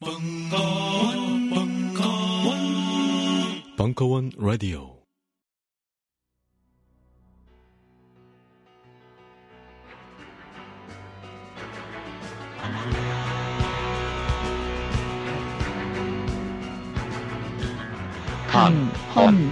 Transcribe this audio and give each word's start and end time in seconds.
벙커원, 0.00 1.50
벙커원, 1.50 2.56
벙커원 3.76 4.30
라디오. 4.38 4.96
강, 18.46 18.72
헌. 19.16 19.50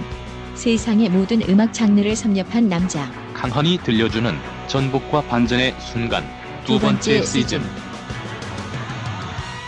세상의 0.55 1.09
모든 1.09 1.41
음악 1.49 1.73
장르를 1.73 2.15
섭렵한 2.15 2.69
남자. 2.69 3.11
강헌이 3.33 3.79
들려주는 3.79 4.33
전복과 4.67 5.23
반전의 5.23 5.75
순간 5.81 6.23
두 6.65 6.79
번째 6.79 7.21
시즌 7.23 7.61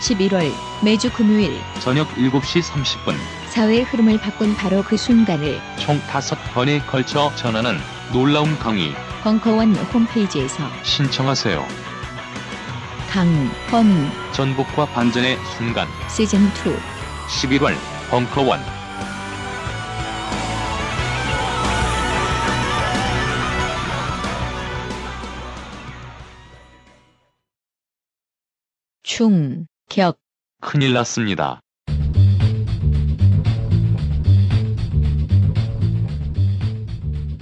11월 0.00 0.69
매주 0.82 1.12
금요일 1.12 1.60
저녁 1.80 2.08
7시 2.14 2.62
30분. 2.62 3.14
사회의 3.50 3.82
흐름을 3.82 4.18
바꾼 4.18 4.54
바로 4.54 4.82
그 4.82 4.96
순간을 4.96 5.60
총 5.78 5.98
다섯 6.00 6.36
번에 6.54 6.80
걸쳐 6.80 7.30
전하는 7.36 7.76
놀라운 8.12 8.58
강의. 8.58 8.94
벙커원 9.22 9.76
홈페이지에서 9.76 10.64
신청하세요. 10.82 11.66
강, 13.10 13.28
헌. 13.70 14.10
전복과 14.32 14.86
반전의 14.86 15.36
순간. 15.58 15.86
시즌 16.08 16.40
2 16.46 16.50
11월 17.28 17.74
벙커원. 18.08 18.60
충격 29.02 30.18
큰일 30.60 30.92
났습니다. 30.92 31.60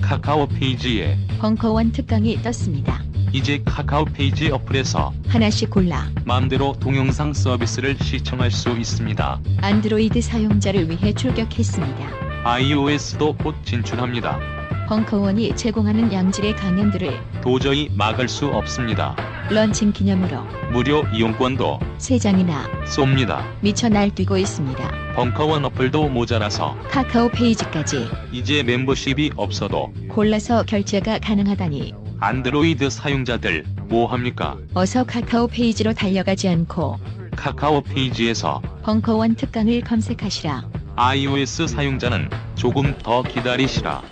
카카오 0.01 0.47
페이지에 0.47 1.19
벙커원 1.41 1.93
특강이 1.93 2.41
떴습니다. 2.43 3.03
이제 3.33 3.61
카카오 3.65 4.07
페이지 4.07 4.51
어플에서 4.51 5.13
하나씩 5.27 5.69
골라 5.69 6.09
마음대로 6.25 6.75
동영상 6.81 7.35
서비스를 7.35 7.97
시청할 7.99 8.51
수 8.51 8.71
있습니다. 8.71 9.41
안드로이드 9.61 10.23
사용자를 10.23 10.89
위해 10.89 11.13
출격했습니다. 11.13 12.45
iOS도 12.45 13.37
곧 13.37 13.55
진출합니다. 13.65 14.58
벙커원이 14.89 15.55
제공하는 15.55 16.11
양질의 16.11 16.57
강연들을 16.57 17.21
도저히 17.43 17.91
막을 17.95 18.27
수 18.27 18.47
없습니다. 18.47 19.15
런칭 19.51 19.93
기념으로 19.93 20.43
무료 20.73 21.05
이용권도 21.13 21.79
3장이나 21.99 22.63
쏩니다. 22.87 23.45
미쳐 23.61 23.91
날뛰고 23.91 24.39
있습니다. 24.39 25.15
벙커원 25.15 25.67
어플도 25.67 26.09
모자라서 26.09 26.75
카카오 26.89 27.29
페이지까지 27.29 28.09
이제 28.33 28.63
멤버십이 28.63 29.33
없어도 29.37 29.93
골라서 30.09 30.63
결제가 30.63 31.19
가능하다니 31.19 31.93
안드로이드 32.21 32.89
사용자들 32.89 33.65
뭐합니까? 33.91 34.57
어서 34.73 35.05
카카오 35.05 35.49
페이지로 35.49 35.93
달려가지 35.93 36.49
않고 36.49 36.99
카카오 37.37 37.83
페이지에서 37.83 38.63
벙커원 38.85 39.35
특강을 39.35 39.83
검색하시라. 39.83 40.63
iOS 40.97 41.69
사용자는 41.69 42.31
조금 42.55 42.97
더 43.03 43.23
기다리시라. 43.23 44.03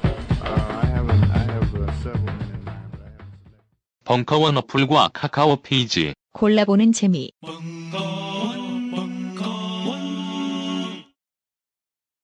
벙커원 4.07 4.57
어플과 4.57 5.11
카카오 5.13 5.57
페이지 5.63 6.15
골라보는 6.33 6.93
재미. 6.93 7.33
벙커원, 7.41 8.91
벙커원, 8.93 9.95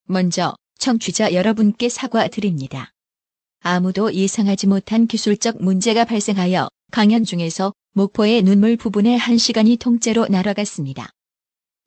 먼저 0.05 0.55
청취자 0.79 1.33
여러분께 1.33 1.89
사과드립니다. 1.89 2.93
아무도 3.65 4.15
예상하지 4.15 4.69
못한 4.69 5.09
기술적 5.09 5.61
문제가 5.61 6.05
발생하여 6.05 6.69
강연 6.93 7.25
중에서 7.25 7.73
목포의 7.95 8.43
눈물 8.43 8.77
부분의 8.77 9.19
한 9.19 9.37
시간이 9.37 9.77
통째로 9.77 10.29
날아갔습니다. 10.29 11.11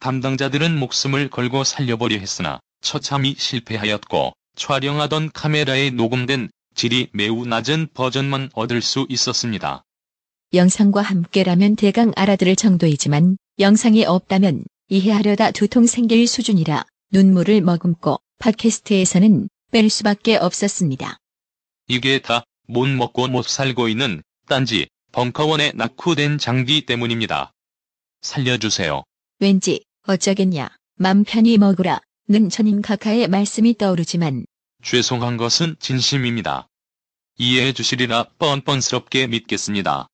담당자들은 0.02 0.78
목숨을 0.78 1.30
걸고 1.30 1.64
살려보려 1.64 2.18
했으나 2.18 2.60
처참히 2.82 3.34
실패하였고 3.38 4.34
촬영하던 4.58 5.32
카메라에 5.32 5.92
녹음된 5.92 6.50
질이 6.76 7.08
매우 7.14 7.46
낮은 7.46 7.88
버전만 7.94 8.50
얻을 8.54 8.82
수 8.82 9.06
있었습니다. 9.08 9.85
영상과 10.56 11.02
함께라면 11.02 11.76
대강 11.76 12.14
알아들을 12.16 12.56
정도이지만 12.56 13.38
영상이 13.60 14.06
없다면 14.06 14.64
이해하려다 14.90 15.52
두통 15.52 15.86
생길 15.86 16.28
수준이라 16.28 16.86
눈물을 17.12 17.62
머금고 17.62 18.20
팟캐스트에서는 18.40 19.50
뺄 19.72 19.90
수밖에 19.90 20.38
없었습니다. 20.38 21.18
이게 21.88 22.20
다 22.20 22.44
못 22.68 22.88
먹고 22.88 23.28
못 23.28 23.46
살고 23.46 23.90
있는 23.90 24.24
딴지 24.48 24.88
벙커원에 25.12 25.74
낙후된 25.76 26.38
장비 26.38 26.86
때문입니다. 26.86 27.54
살려주세요. 28.22 29.04
왠지 29.40 29.84
어쩌겠냐 30.08 30.70
맘 30.96 31.24
편히 31.24 31.58
먹으라 31.58 32.00
는 32.28 32.50
전임 32.50 32.82
각하의 32.82 33.28
말씀이 33.28 33.78
떠오르지만 33.78 34.46
죄송한 34.84 35.38
것은 35.38 35.76
진심입니다. 35.80 36.68
이해해 37.38 37.72
주시리라 37.72 38.30
뻔뻔스럽게 38.40 39.28
믿겠습니다. 39.28 40.08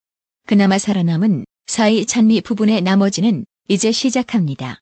그나마 0.46 0.78
살아남은 0.78 1.44
사의 1.66 2.04
찬미 2.04 2.40
부분의 2.42 2.82
나머지는 2.82 3.46
이제 3.68 3.92
시작합니다. 3.92 4.80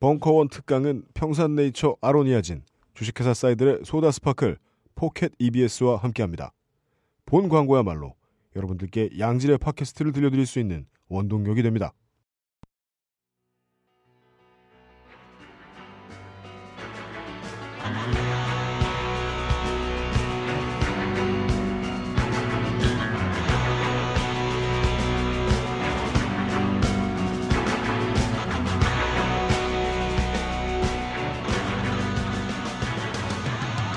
벙커원 0.00 0.48
특강은 0.48 1.04
평산네이처 1.14 1.98
아로니아진, 2.00 2.62
주식회사 2.94 3.34
사이들의 3.34 3.80
소다스파클, 3.84 4.58
포켓 4.94 5.32
EBS와 5.38 5.98
함께합니다. 5.98 6.52
본 7.26 7.48
광고야말로 7.48 8.14
여러분들께 8.56 9.10
양질의 9.18 9.58
팟캐스트를 9.58 10.12
들려드릴 10.12 10.46
수 10.46 10.58
있는 10.58 10.86
원동력이 11.08 11.62
됩니다. 11.62 11.92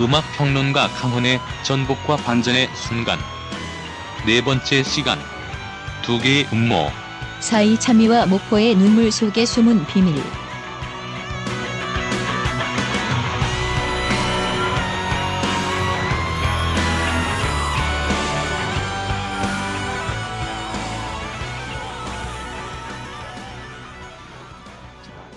음악 0.02 0.26
평론가 0.38 0.90
강훈의 0.90 1.40
전복과 1.64 2.18
반전의 2.18 2.68
순간. 2.76 3.18
네 4.26 4.44
번째 4.44 4.84
시간. 4.84 5.18
두 6.04 6.20
개의 6.20 6.46
음모. 6.52 6.90
사이 7.40 7.80
찬미와 7.80 8.26
목포의 8.26 8.76
눈물 8.76 9.10
속의 9.10 9.46
숨은 9.46 9.86
비밀. 9.86 10.16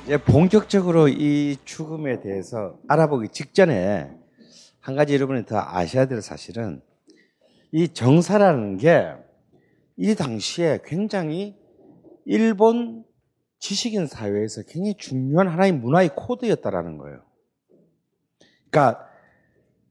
이제 0.04 0.16
본격적으로 0.16 1.08
이 1.08 1.56
죽음에 1.64 2.20
대해서 2.20 2.72
알아보기 2.88 3.28
직전에 3.28 4.08
한 4.88 4.96
가지 4.96 5.14
여러분이 5.14 5.46
더 5.46 5.58
아셔야 5.58 6.06
될 6.06 6.20
사실은 6.22 6.82
이 7.72 7.88
정사라는 7.88 8.78
게 8.78 9.28
이 10.00 10.14
당시에 10.14 10.78
굉장히 10.84 11.56
일본 12.24 13.04
지식인 13.58 14.06
사회에서 14.06 14.62
굉장히 14.62 14.96
중요한 14.96 15.48
하나의 15.48 15.72
문화의 15.72 16.10
코드였다라는 16.14 16.98
거예요. 16.98 17.20
그러니까 18.70 19.08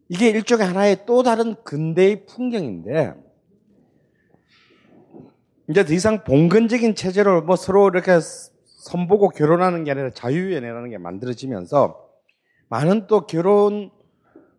이게 0.07 0.29
일종의 0.29 0.65
하나의 0.65 1.05
또 1.05 1.23
다른 1.23 1.61
근대의 1.65 2.25
풍경인데 2.25 3.15
이제 5.69 5.83
더 5.83 5.93
이상 5.93 6.23
봉건적인 6.23 6.95
체제로 6.95 7.41
뭐 7.41 7.57
서로 7.57 7.89
이렇게 7.89 8.17
선보고 8.21 9.27
결혼하는 9.27 9.83
게 9.83 9.91
아니라 9.91 10.11
자유연애라는 10.11 10.89
게 10.89 10.97
만들어지면서 10.97 12.09
많은 12.69 13.07
또 13.07 13.27
결혼을 13.27 13.96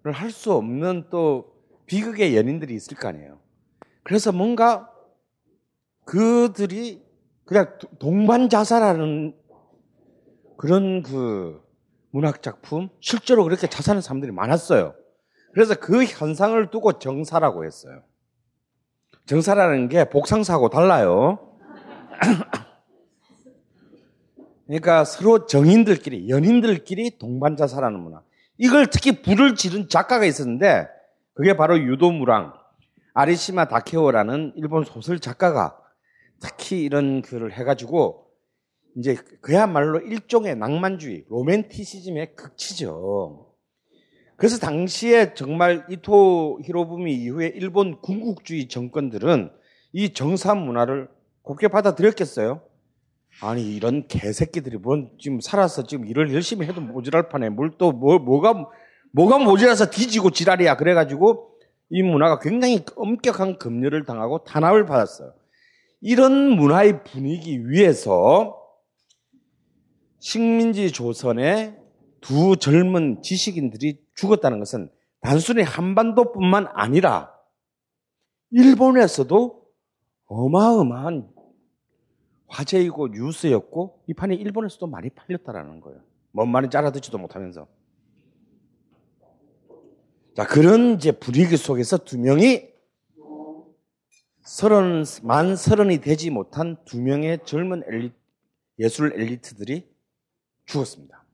할 0.05 0.31
수 0.31 0.53
없는 0.53 1.07
또 1.11 1.53
비극의 1.87 2.37
연인들이 2.37 2.75
있을 2.75 2.97
거 2.97 3.09
아니에요. 3.09 3.39
그래서 4.03 4.33
뭔가 4.33 4.91
그들이 6.05 7.03
그냥 7.45 7.79
동반 7.99 8.49
자살하는 8.49 9.35
그런 10.57 11.03
그 11.03 11.63
문학 12.11 12.43
작품 12.43 12.89
실제로 13.01 13.45
그렇게 13.45 13.67
자살하는 13.67 14.03
사람들이 14.03 14.33
많았어요. 14.33 14.95
그래서 15.53 15.75
그 15.75 16.05
현상을 16.05 16.71
두고 16.71 16.99
정사라고 16.99 17.65
했어요. 17.65 18.03
정사라는 19.27 19.89
게 19.89 20.09
복상사하고 20.09 20.71
달라요. 20.71 21.39
그러니까 24.67 25.05
서로 25.05 25.47
정인들끼리, 25.47 26.29
연인들끼리 26.29 27.19
동반자사라는 27.19 28.01
문화. 28.01 28.23
이걸 28.59 28.89
특히 28.89 29.23
불을 29.23 29.55
지른 29.55 29.89
작가가 29.89 30.25
있었는데 30.25 30.89
그게 31.35 31.57
바로 31.57 31.79
유도무랑 31.79 32.53
아리시마 33.15 33.69
다케오라는 33.69 34.53
일본 34.57 34.85
소설 34.85 35.21
작가가 35.21 35.79
특히 36.41 36.83
이런 36.83 37.23
글을 37.23 37.53
해가지고 37.53 38.27
이제 38.97 39.17
그야말로 39.41 40.01
일종의 40.01 40.57
낭만주의, 40.57 41.25
로맨티시즘의 41.29 42.35
극치죠. 42.35 43.55
그래서 44.37 44.59
당시에 44.59 45.35
정말 45.35 45.85
이토 45.89 46.61
히로부미 46.65 47.15
이후에 47.15 47.49
일본 47.55 48.01
군국주의 48.01 48.69
정권들은 48.69 49.51
이 49.93 50.13
정사 50.13 50.55
문화를 50.55 51.09
곱게 51.43 51.69
받아들였겠어요? 51.69 52.63
아니 53.41 53.75
이런 53.75 54.09
개새끼들이 54.09 54.79
뭔 54.79 55.11
지금 55.21 55.41
살아서 55.41 55.85
지금 55.87 56.07
일을 56.07 56.33
열심히 56.35 56.67
해도 56.67 56.81
모자랄 56.81 57.29
판에 57.29 57.51
뭘 57.51 57.71
또 57.79 57.93
뭐, 57.93 58.19
뭐가 58.19 58.67
뭐가 59.13 59.39
모자라서 59.39 59.91
뒤지고 59.91 60.31
지랄이야 60.31 60.77
그래가지고 60.77 61.51
이 61.91 62.03
문화가 62.03 62.39
굉장히 62.41 62.85
엄격한 62.97 63.59
금려를 63.59 64.05
당하고 64.05 64.45
탄압을 64.45 64.87
받았어요. 64.87 65.33
이런 66.01 66.51
문화의 66.51 67.05
분위기 67.05 67.69
위에서 67.69 68.57
식민지 70.19 70.93
조선의 70.93 71.77
두 72.21 72.57
젊은 72.57 73.23
지식인들이 73.23 74.01
죽었다는 74.15 74.59
것은 74.59 74.91
단순히 75.21 75.63
한반도뿐만 75.63 76.69
아니라 76.75 77.33
일본에서도 78.51 79.63
어마어마한 80.27 81.29
화제이고 82.49 83.09
뉴스였고 83.09 84.03
이 84.07 84.15
판이 84.15 84.35
일본에서도 84.35 84.87
많이 84.87 85.11
팔렸다라는 85.11 85.81
거예요. 85.81 86.01
뭔 86.33 86.51
말인지 86.51 86.77
알아듣지도 86.77 87.19
못하면서. 87.19 87.67
자, 90.35 90.47
그런 90.47 90.95
이제 90.95 91.13
분위기 91.13 91.57
속에서 91.57 91.99
두 91.99 92.19
명이 92.19 92.69
서른, 94.43 95.05
만 95.25 95.57
서른이 95.57 96.01
되지 96.01 96.31
못한 96.31 96.77
두 96.85 97.01
명의 97.01 97.39
젊은 97.45 97.83
엘리, 97.87 98.13
예술 98.79 99.13
엘리트들이 99.13 99.87
죽었습니다. 100.65 101.25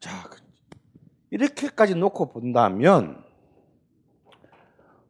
자, 0.00 0.30
이렇게까지 1.30 1.94
놓고 1.94 2.30
본다면 2.30 3.22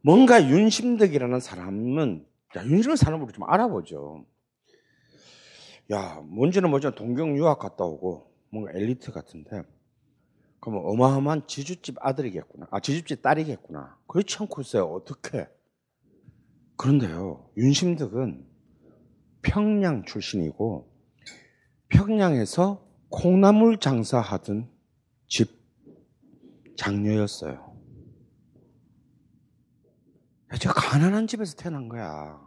뭔가 0.01 0.47
윤심덕이라는 0.47 1.39
사람은 1.39 2.25
야, 2.57 2.95
사람을 2.95 3.25
우리 3.25 3.33
좀 3.33 3.43
알아보죠. 3.43 4.25
야, 5.91 6.21
뭔지는 6.25 6.69
뭐지 6.69 6.91
동경 6.95 7.37
유학 7.37 7.59
갔다 7.59 7.85
오고 7.85 8.33
뭔가 8.49 8.71
엘리트 8.73 9.11
같은데 9.11 9.63
그러면 10.59 10.83
어마어마한 10.85 11.47
지주집 11.47 11.95
아들이겠구나. 11.99 12.67
아, 12.71 12.79
지주집 12.79 13.21
딸이겠구나. 13.21 13.97
그렇지 14.07 14.37
않고 14.39 14.61
있어요. 14.61 14.85
어떻게? 14.85 15.47
그런데요, 16.75 17.49
윤심덕은 17.57 18.45
평양 19.41 20.03
출신이고 20.03 20.91
평양에서 21.89 22.85
콩나물 23.09 23.79
장사하던 23.79 24.69
집 25.27 25.57
장녀였어요. 26.75 27.77
저 30.59 30.71
가난한 30.73 31.27
집에서 31.27 31.55
태어난 31.55 31.87
거야. 31.87 32.46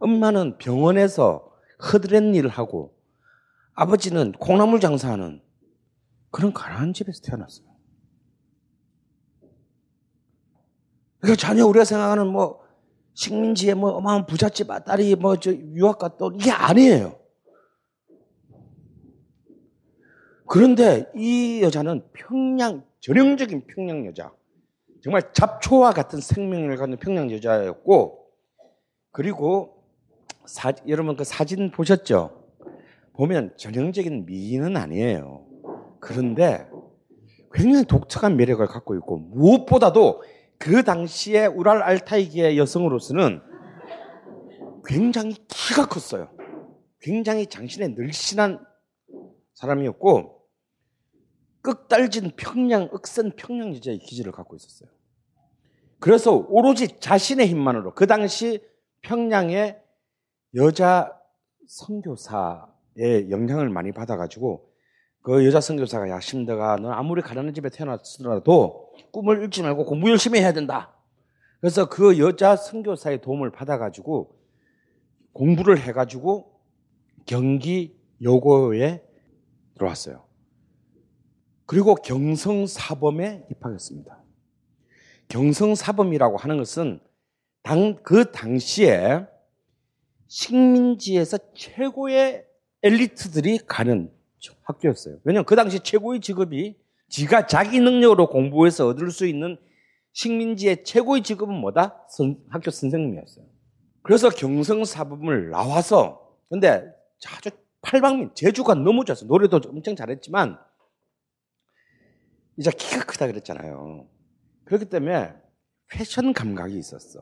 엄마는 0.00 0.58
병원에서 0.58 1.52
허드렛 1.92 2.34
일을 2.34 2.50
하고 2.50 2.96
아버지는 3.74 4.32
콩나물 4.32 4.80
장사하는 4.80 5.40
그런 6.30 6.52
가난한 6.52 6.92
집에서 6.92 7.20
태어났어요. 7.22 7.66
그러니까 11.20 11.40
전혀 11.40 11.66
우리가 11.66 11.84
생각하는 11.84 12.26
뭐 12.28 12.60
식민지의 13.14 13.74
뭐 13.74 13.90
어마어마한 13.90 14.26
부잣집 14.26 14.68
딸이 14.84 15.16
뭐 15.16 15.36
저 15.36 15.52
유학 15.52 16.02
온 16.22 16.34
이게 16.36 16.50
아니에요. 16.50 17.18
그런데 20.46 21.10
이 21.14 21.60
여자는 21.62 22.08
평양 22.12 22.84
전형적인 23.00 23.66
평양 23.66 24.06
여자. 24.06 24.32
정말 25.02 25.32
잡초와 25.32 25.92
같은 25.92 26.20
생명을 26.20 26.76
갖는 26.76 26.98
평양 26.98 27.30
여자였고 27.30 28.26
그리고 29.12 29.77
사, 30.48 30.72
여러분 30.88 31.14
그 31.14 31.24
사진 31.24 31.70
보셨죠? 31.70 32.42
보면 33.12 33.54
전형적인 33.58 34.24
미인은 34.24 34.78
아니에요. 34.78 35.44
그런데 36.00 36.66
굉장히 37.52 37.84
독특한 37.84 38.36
매력을 38.36 38.66
갖고 38.66 38.94
있고 38.94 39.18
무엇보다도 39.18 40.22
그 40.56 40.82
당시에 40.82 41.46
우랄 41.46 41.82
알타이기의 41.82 42.56
여성으로서는 42.56 43.42
굉장히 44.86 45.34
키가 45.48 45.86
컸어요. 45.86 46.30
굉장히 47.00 47.46
장신의 47.46 47.90
늘씬한 47.90 48.64
사람이었고 49.52 50.46
끝달진 51.60 52.32
평양, 52.36 52.88
억센 52.92 53.32
평양 53.36 53.74
여자의 53.74 53.98
기질을 53.98 54.32
갖고 54.32 54.56
있었어요. 54.56 54.88
그래서 55.98 56.46
오로지 56.48 56.98
자신의 57.00 57.48
힘만으로 57.48 57.92
그 57.92 58.06
당시 58.06 58.62
평양의 59.02 59.82
여자 60.54 61.12
선교사의 61.66 63.30
영향을 63.30 63.68
많이 63.68 63.92
받아가지고 63.92 64.68
그 65.22 65.44
여자 65.44 65.60
선교사가 65.60 66.08
야 66.08 66.20
심드가 66.20 66.76
너 66.76 66.90
아무리 66.90 67.20
가난한 67.20 67.52
집에 67.52 67.68
태어났더라도 67.68 68.92
꿈을 69.12 69.42
잃지 69.42 69.62
말고 69.62 69.84
공부 69.84 70.10
열심히 70.10 70.40
해야 70.40 70.52
된다. 70.52 70.94
그래서 71.60 71.88
그 71.88 72.18
여자 72.18 72.56
선교사의 72.56 73.20
도움을 73.20 73.50
받아가지고 73.50 74.38
공부를 75.32 75.78
해가지고 75.78 76.60
경기 77.26 78.00
여고에 78.22 79.04
들어왔어요. 79.74 80.24
그리고 81.66 81.94
경성사범에 81.94 83.48
입학했습니다. 83.50 84.24
경성사범이라고 85.28 86.38
하는 86.38 86.56
것은 86.56 87.00
당, 87.62 87.96
그 88.02 88.32
당시에 88.32 89.26
식민지에서 90.28 91.38
최고의 91.54 92.44
엘리트들이 92.82 93.60
가는 93.66 94.12
학교였어요. 94.62 95.18
왜냐하면 95.24 95.46
그 95.46 95.56
당시 95.56 95.80
최고의 95.80 96.20
직업이 96.20 96.76
지가 97.08 97.46
자기 97.46 97.80
능력으로 97.80 98.28
공부해서 98.28 98.86
얻을 98.88 99.10
수 99.10 99.26
있는 99.26 99.56
식민지의 100.12 100.84
최고의 100.84 101.22
직업은 101.22 101.54
뭐다? 101.54 102.04
선, 102.10 102.38
학교 102.50 102.70
선생님이었어요. 102.70 103.44
그래서 104.02 104.28
경성사범을 104.28 105.50
나와서 105.50 106.36
근데 106.48 106.92
아주 107.26 107.50
팔방민 107.82 108.30
제주가 108.34 108.74
너무 108.74 109.04
좋았어. 109.04 109.26
노래도 109.26 109.60
엄청 109.68 109.96
잘했지만 109.96 110.58
이제 112.58 112.70
키가 112.70 113.04
크다 113.04 113.26
그랬잖아요. 113.26 114.08
그렇기 114.64 114.86
때문에 114.86 115.34
패션 115.88 116.32
감각이 116.32 116.76
있었어. 116.78 117.20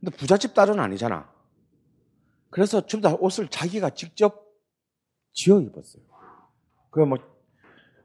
근데 0.00 0.16
부잣집 0.16 0.54
딸은 0.54 0.78
아니잖아. 0.80 1.35
그래서 2.56 2.86
전부 2.86 3.06
다 3.06 3.14
옷을 3.20 3.48
자기가 3.48 3.90
직접 3.90 4.46
지어 5.34 5.60
입었어요. 5.60 6.02
그 6.88 7.00
뭐, 7.00 7.18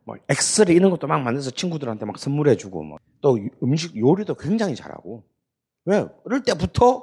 뭐, 0.04 0.18
엑스레이 0.28 0.76
이런 0.76 0.92
것도 0.92 1.08
막 1.08 1.22
만들어서 1.22 1.52
친구들한테 1.52 2.06
막 2.06 2.20
선물해주고, 2.20 2.84
뭐, 2.84 2.98
또 3.22 3.40
음식 3.64 3.96
요리도 3.96 4.36
굉장히 4.36 4.76
잘하고. 4.76 5.24
왜? 5.86 6.06
어릴 6.26 6.44
때부터 6.44 7.02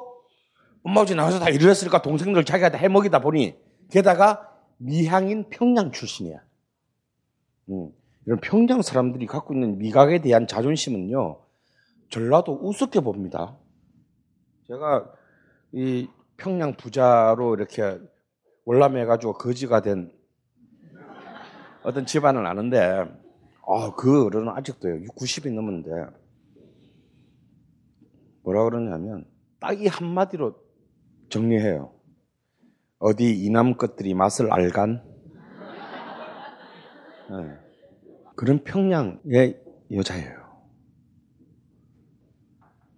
엄마 0.82 1.00
아버지 1.00 1.14
나와서 1.14 1.38
다 1.38 1.48
일을 1.48 1.70
했으니까 1.70 2.02
동생들 2.02 2.44
자기가 2.44 2.70
다 2.70 2.76
해먹이다 2.76 3.20
보니, 3.20 3.56
게다가 3.90 4.54
미향인 4.76 5.48
평양 5.48 5.90
출신이야. 5.90 6.38
음. 7.70 7.90
이런 8.26 8.40
평양 8.40 8.82
사람들이 8.82 9.24
갖고 9.24 9.54
있는 9.54 9.78
미각에 9.78 10.20
대한 10.20 10.46
자존심은요, 10.46 11.40
전라도 12.10 12.58
우습게 12.60 13.00
봅니다. 13.00 13.56
제가 14.66 15.10
이 15.72 16.08
평양 16.38 16.74
부자로 16.76 17.54
이렇게 17.54 17.98
월남해가지고 18.64 19.34
거지가 19.34 19.82
된 19.82 20.10
어떤 21.82 22.06
집안을 22.06 22.46
아는데, 22.46 23.04
아, 23.66 23.94
그 23.96 24.26
어른은 24.26 24.48
아직도요, 24.48 25.00
90이 25.16 25.52
넘었는데, 25.52 25.90
뭐라 28.42 28.64
그러냐면, 28.64 29.24
딱 29.60 29.72
이 29.80 29.86
한마디로 29.86 30.54
정리해요. 31.28 31.92
어디 32.98 33.44
이남 33.44 33.76
것들이 33.76 34.14
맛을 34.14 34.52
알간? 34.52 35.02
네. 37.30 37.56
그런 38.36 38.62
평양의 38.64 39.60
여자예요. 39.92 40.37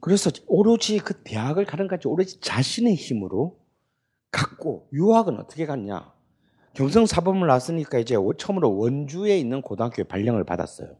그래서 0.01 0.31
오로지 0.47 0.99
그 0.99 1.23
대학을 1.23 1.67
가는 1.67 1.87
까지 1.87 2.09
오로지 2.09 2.41
자신의 2.41 2.95
힘으로 2.95 3.59
갔고 4.31 4.89
유학은 4.93 5.39
어떻게 5.39 5.67
갔냐? 5.67 6.13
경성 6.75 7.07
사범을 7.07 7.47
나왔으니까 7.49 7.99
이제 7.99 8.17
처음으로 8.39 8.77
원주에 8.79 9.37
있는 9.39 9.61
고등학교에 9.61 10.05
발령을 10.05 10.45
받았어요. 10.45 10.97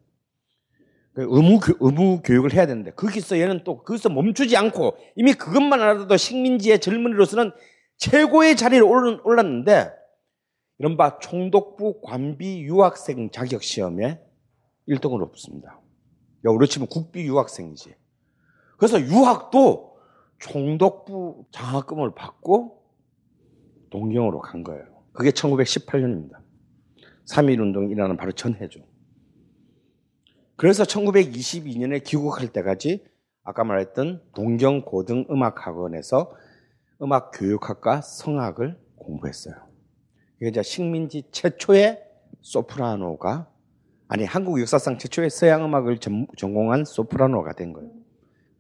그 1.13 1.23
의무, 1.29 1.61
교- 1.61 1.77
의무 1.81 2.23
교육을 2.23 2.53
해야 2.53 2.67
되는데 2.67 2.93
거기서 2.93 3.39
얘는 3.39 3.65
또 3.65 3.83
거기서 3.83 4.11
멈추지 4.11 4.57
않고 4.57 4.97
이미 5.17 5.33
그것만 5.33 5.81
알아도 5.81 6.17
식민지의 6.17 6.81
젊은이로서는 6.81 7.53
최고의 7.97 8.57
올랐- 8.85 9.21
올랐는데 9.25 9.91
이른바 10.79 11.19
총독부 11.19 12.01
관비 12.03 12.63
유학생 12.63 13.31
자격 13.31 13.63
시험에 13.63 14.21
1등으로 14.89 15.31
붙습니다. 15.31 15.81
우리 16.45 16.67
치면 16.67 16.89
국비 16.89 17.23
유학생이지. 17.25 17.95
그래서 18.81 18.99
유학도 18.99 19.99
총독부 20.39 21.45
장학금을 21.51 22.15
받고 22.15 22.83
동경으로 23.91 24.41
간 24.41 24.65
거예요. 24.65 24.83
그게 25.13 25.33
1918년입니다. 25.33 26.39
3.1운동이 27.29 27.91
일어나는 27.91 28.17
바로 28.17 28.33
전해죠. 28.33 28.81
그래서 30.57 30.85
1922년에 30.85 32.03
귀국할 32.05 32.49
때까지 32.49 33.05
아까 33.43 33.65
말했던 33.65 34.23
동경 34.35 34.87
고등음악학원에서 34.87 36.35
음악 37.03 37.33
교육학과 37.35 38.01
성악을 38.01 38.81
공부했어요. 38.97 39.57
이게 40.41 40.49
이제 40.49 40.63
식민지 40.63 41.25
최초의 41.31 42.03
소프라노가 42.41 43.51
아니 44.09 44.25
한국 44.25 44.59
역사상 44.59 44.97
최초의 44.97 45.29
서양 45.29 45.67
음악을 45.67 45.99
전, 45.99 46.27
전공한 46.39 46.87
소프라노가 46.87 47.53
된 47.53 47.75
거예요. 47.75 48.00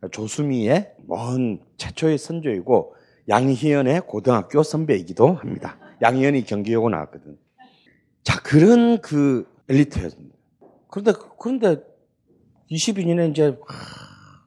조수미의 0.09 0.95
먼 1.07 1.61
최초의 1.77 2.19
선조이고 2.19 2.95
양희연의 3.29 4.03
고등학교 4.07 4.63
선배이기도 4.63 5.35
합니다. 5.35 5.79
양희연이 6.03 6.45
경기여고 6.45 6.89
나왔거든. 6.89 7.39
자 8.23 8.41
그런 8.43 9.01
그 9.01 9.47
엘리트였습니다. 9.69 10.37
그런데 10.89 11.13
그런데 11.39 11.83
22년에 12.71 13.31
이제 13.31 13.57
하, 13.67 14.47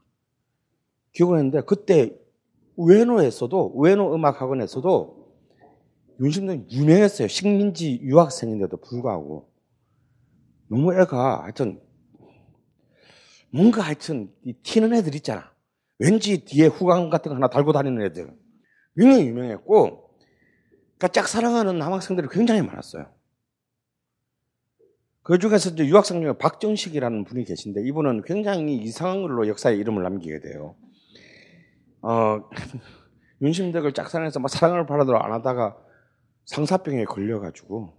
기억을 1.14 1.38
했는데 1.38 1.62
그때 1.62 2.12
우에노에서도 2.76 3.72
우에노 3.76 4.16
음악학원에서도 4.16 5.24
윤심동 6.20 6.68
유명했어요. 6.72 7.28
식민지 7.28 8.00
유학생인데도 8.02 8.78
불구하고 8.78 9.50
너무 10.68 10.94
애가 10.94 11.44
하여튼 11.44 11.80
뭔가 13.54 13.84
하여튼 13.84 14.34
이 14.44 14.54
튀는 14.54 14.94
애들 14.96 15.14
있잖아. 15.16 15.54
왠지 16.00 16.44
뒤에 16.44 16.66
후광 16.66 17.12
같은 17.12 17.30
거 17.30 17.36
하나 17.36 17.48
달고 17.48 17.72
다니는 17.72 18.04
애들. 18.08 18.36
굉장히 18.98 19.28
유명했고, 19.28 20.10
그러니까 20.98 21.08
짝사랑하는 21.10 21.78
남학생들이 21.78 22.28
굉장히 22.32 22.64
많았어요. 22.64 23.14
그 25.22 25.38
중에서 25.38 25.70
이제 25.70 25.86
유학생 25.86 26.22
중에 26.22 26.34
박정식이라는 26.34 27.26
분이 27.26 27.46
계신데, 27.46 27.84
이분은 27.88 28.24
굉장히 28.24 28.76
이상한 28.78 29.22
걸로 29.22 29.48
역사에 29.48 29.76
이름을 29.76 30.02
남기게 30.02 30.40
돼요. 30.40 30.76
어, 32.02 32.50
윤심덕을 33.42 33.94
짝사랑해서 33.94 34.40
막 34.40 34.50
사랑을 34.50 34.88
바라도록 34.88 35.24
안 35.24 35.32
하다가 35.32 35.78
상사병에 36.46 37.06
걸려가지고, 37.06 37.94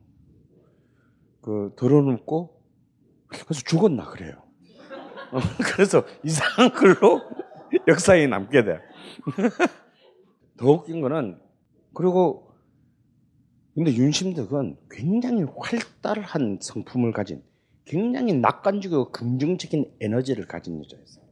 그, 1.43 1.73
덜어눕고, 1.77 2.61
그래서 3.29 3.63
죽었나 3.65 4.05
그래요. 4.07 4.44
어, 5.33 5.41
그래서 5.73 6.05
이상한 6.23 6.73
글로 6.73 7.23
역사에 7.89 8.27
남게 8.27 8.65
돼. 8.65 8.81
더 10.57 10.71
웃긴 10.71 11.01
거는 11.01 11.39
그리고 11.93 12.53
근데 13.75 13.93
윤심덕은 13.93 14.77
굉장히 14.91 15.45
활달한 15.57 16.59
성품을 16.61 17.13
가진 17.13 17.43
굉장히 17.85 18.33
낙관적이고 18.35 19.11
긍정적인 19.11 19.97
에너지를 20.01 20.47
가진 20.47 20.79
여자였어요. 20.79 21.25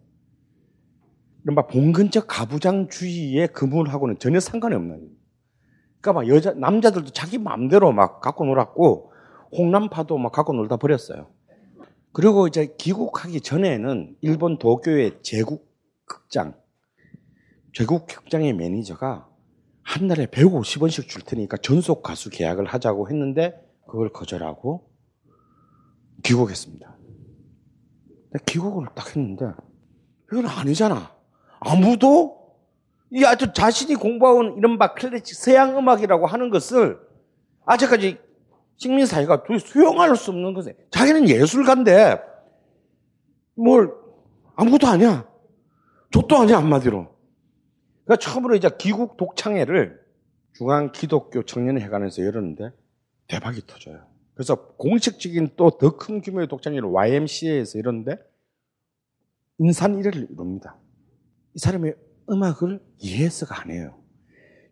이른바 1.44 1.66
봉근적 1.66 2.26
가부장주의에 2.28 3.48
그분하고는 3.48 4.18
전혀 4.18 4.38
상관이 4.38 4.74
없는. 4.74 5.08
그러니까 6.00 6.12
막 6.12 6.28
여자 6.28 6.52
남자들도 6.52 7.10
자기 7.10 7.38
마음대로 7.38 7.92
막 7.92 8.20
갖고 8.20 8.44
놀았고 8.44 9.12
홍남파도 9.56 10.18
막 10.18 10.32
갖고 10.32 10.52
놀다 10.52 10.76
버렸어요. 10.76 11.31
그리고 12.12 12.46
이제 12.46 12.74
귀국하기 12.78 13.40
전에는 13.40 14.16
일본 14.20 14.58
도쿄의 14.58 15.22
제국 15.22 15.72
극장, 16.04 16.54
제국 17.72 18.06
극장의 18.06 18.52
매니저가 18.52 19.28
한 19.82 20.08
달에 20.08 20.26
150원씩 20.26 21.08
줄 21.08 21.22
테니까 21.22 21.56
전속 21.56 22.02
가수 22.02 22.30
계약을 22.30 22.66
하자고 22.66 23.08
했는데 23.08 23.54
그걸 23.86 24.12
거절하고 24.12 24.90
귀국했습니다. 26.22 26.96
귀국을 28.46 28.86
딱 28.94 29.16
했는데 29.16 29.46
이건 30.30 30.46
아니잖아. 30.46 31.14
아무도 31.60 32.42
이 33.10 33.24
아주 33.24 33.52
자신이 33.52 33.94
공부해온 33.94 34.56
이른바 34.56 34.94
클래식 34.94 35.34
서양 35.34 35.76
음악이라고 35.76 36.26
하는 36.26 36.50
것을 36.50 36.98
아직까지 37.64 38.18
식민 38.82 39.06
사회가 39.06 39.44
도저히 39.44 39.60
수용할 39.60 40.16
수 40.16 40.32
없는 40.32 40.54
것에 40.54 40.74
자기는 40.90 41.28
예술가인데 41.28 42.20
뭘 43.54 43.94
아무것도 44.56 44.88
아니야. 44.88 45.24
족도 46.10 46.36
아니야 46.36 46.56
한마디로. 46.56 47.06
그러니까 48.04 48.16
처음으로 48.20 48.56
이제 48.56 48.68
기국 48.76 49.16
독창회를 49.16 50.00
중앙 50.54 50.90
기독교 50.90 51.44
청년회관에서 51.44 52.24
열었는데 52.24 52.72
대박이 53.28 53.62
터져요. 53.68 54.04
그래서 54.34 54.56
공식적인 54.76 55.50
또 55.56 55.70
더 55.78 55.96
큰 55.96 56.20
규모의 56.20 56.48
독창회를 56.48 56.88
YMCA에서 56.88 57.78
열었는데 57.78 58.16
인산 59.58 59.94
1회를 60.02 60.28
이룹니다. 60.32 60.76
이 61.54 61.60
사람의 61.60 61.94
음악을 62.28 62.80
이해해서가 62.98 63.60
안 63.62 63.70
해요. 63.70 63.94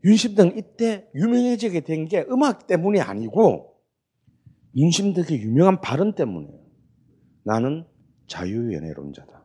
윤심등 0.04 0.54
이때 0.56 1.08
유명해지게 1.14 1.82
된 1.82 2.08
게 2.08 2.26
음악 2.28 2.66
때문이 2.66 3.00
아니고 3.00 3.70
윤심덕의 4.76 5.40
유명한 5.42 5.80
발언 5.80 6.14
때문이에요. 6.14 6.60
나는 7.44 7.86
자유연애론자다. 8.28 9.42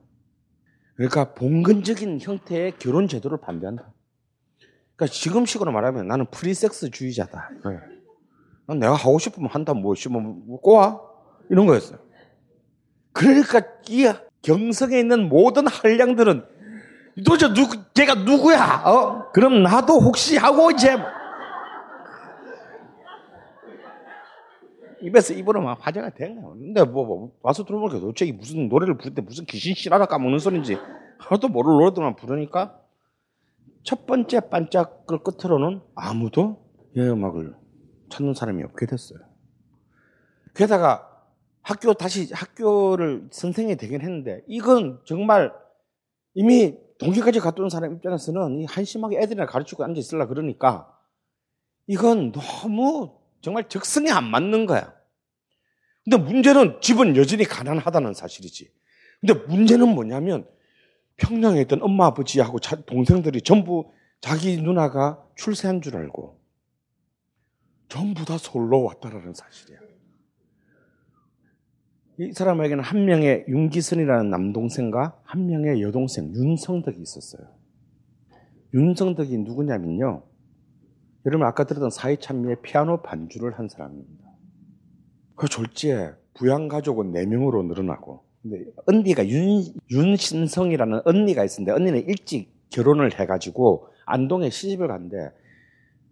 그러니까 0.96 1.34
봉건적인 1.34 2.20
형태의 2.22 2.74
결혼 2.77 3.08
제도를 3.08 3.39
반대한다. 3.41 3.91
그러니까 4.96 5.13
지금식으로 5.13 5.72
말하면 5.72 6.08
나는 6.08 6.25
프리섹스주의자다. 6.32 7.50
네. 7.65 7.79
난 8.67 8.79
내가 8.79 8.94
하고 8.96 9.20
싶으면 9.20 9.50
한다, 9.50 9.74
뭐, 9.74 9.94
뭐, 10.10 10.62
꼬아? 10.62 11.00
이런 11.50 11.65
거였어요. 11.65 12.00
그러니까 13.12 13.62
이 13.89 14.12
경성에 14.41 14.98
있는 15.00 15.27
모든 15.29 15.67
한량들은 15.67 16.46
도대체 17.25 17.53
누구, 17.53 17.77
걔가 17.94 18.15
누구야? 18.15 18.84
어? 18.86 19.32
그럼 19.32 19.63
나도 19.63 20.00
혹시 20.00 20.38
하고 20.38 20.72
이제 20.72 20.98
입에서 25.05 25.33
입으로 25.33 25.62
막 25.62 25.77
화제가 25.85 26.09
된 26.12 26.41
거야. 26.41 26.53
근데 26.53 26.83
뭐, 26.83 27.05
뭐 27.05 27.31
와서 27.41 27.63
들어보니까 27.63 28.00
도대체 28.00 28.31
무슨 28.31 28.67
노래를 28.69 28.97
부를 28.97 29.13
때 29.13 29.21
무슨 29.21 29.45
귀신 29.45 29.75
씨라라 29.75 30.07
까먹는 30.07 30.39
소리인지 30.39 30.77
하나도 31.19 31.47
모를 31.50 31.74
노래들만 31.74 32.15
부르니까 32.15 32.79
첫 33.83 34.07
번째 34.07 34.39
반짝을 34.50 35.19
끝으로는 35.24 35.81
아무도 35.93 36.65
이 36.95 37.01
음악을 37.01 37.55
찾는 38.09 38.33
사람이 38.33 38.63
없게 38.63 38.88
됐어요. 38.88 39.19
게다가 40.55 41.12
학교 41.62 41.93
다시 41.93 42.33
학교를 42.33 43.27
선생이 43.31 43.75
되긴 43.75 44.01
했는데 44.01 44.41
이건 44.47 45.01
정말 45.05 45.53
이미 46.33 46.75
동기까지 46.97 47.39
온 47.59 47.69
사람 47.69 47.93
입장에서는 47.93 48.59
이 48.59 48.65
한심하게 48.65 49.19
애들이나 49.19 49.45
가르치고 49.45 49.83
앉아 49.83 50.00
있으려 50.00 50.27
그러니까 50.27 50.91
이건 51.88 52.31
너무 52.31 53.19
정말 53.41 53.69
적성에 53.69 54.09
안 54.09 54.24
맞는 54.24 54.65
거야. 54.65 54.94
근데 56.05 56.17
문제는 56.17 56.79
집은 56.81 57.17
여전히 57.17 57.43
가난하다는 57.45 58.13
사실이지. 58.13 58.71
근데 59.19 59.33
문제는 59.47 59.89
뭐냐면 59.89 60.47
평양에 61.17 61.62
있던 61.62 61.81
엄마 61.81 62.05
아버지하고 62.05 62.59
자- 62.59 62.75
동생들이 62.85 63.41
전부 63.41 63.91
자기 64.21 64.62
누나가 64.62 65.24
출세한 65.35 65.81
줄 65.81 65.97
알고 65.97 66.39
전부 67.89 68.24
다 68.25 68.38
서울로 68.38 68.83
왔다라는 68.83 69.33
사실이야. 69.33 69.79
이 72.19 72.31
사람에게는 72.31 72.83
한 72.83 73.05
명의 73.05 73.43
윤기선이라는 73.47 74.29
남동생과 74.29 75.19
한 75.24 75.47
명의 75.47 75.81
여동생 75.81 76.33
윤성덕이 76.33 77.01
있었어요. 77.01 77.47
윤성덕이 78.74 79.38
누구냐면요. 79.39 80.24
여러분 81.25 81.47
아까 81.47 81.63
들었던 81.65 81.89
사이찬미의 81.89 82.62
피아노 82.62 83.01
반주를 83.01 83.57
한 83.57 83.67
사람입니다. 83.67 84.25
그 85.36 85.48
졸지에 85.48 86.12
부양 86.34 86.68
가족은 86.68 87.12
4명으로 87.13 87.65
늘어나고 87.65 88.24
근데 88.42 88.65
언니가 88.86 89.27
윤, 89.27 89.63
윤신성이라는 89.89 91.01
언니가 91.06 91.44
있었는데 91.44 91.72
언니는 91.72 92.08
일찍 92.08 92.54
결혼을 92.70 93.20
해가지고 93.20 93.88
안동에 94.06 94.50
시집을 94.50 94.88
갔는데 94.88 95.32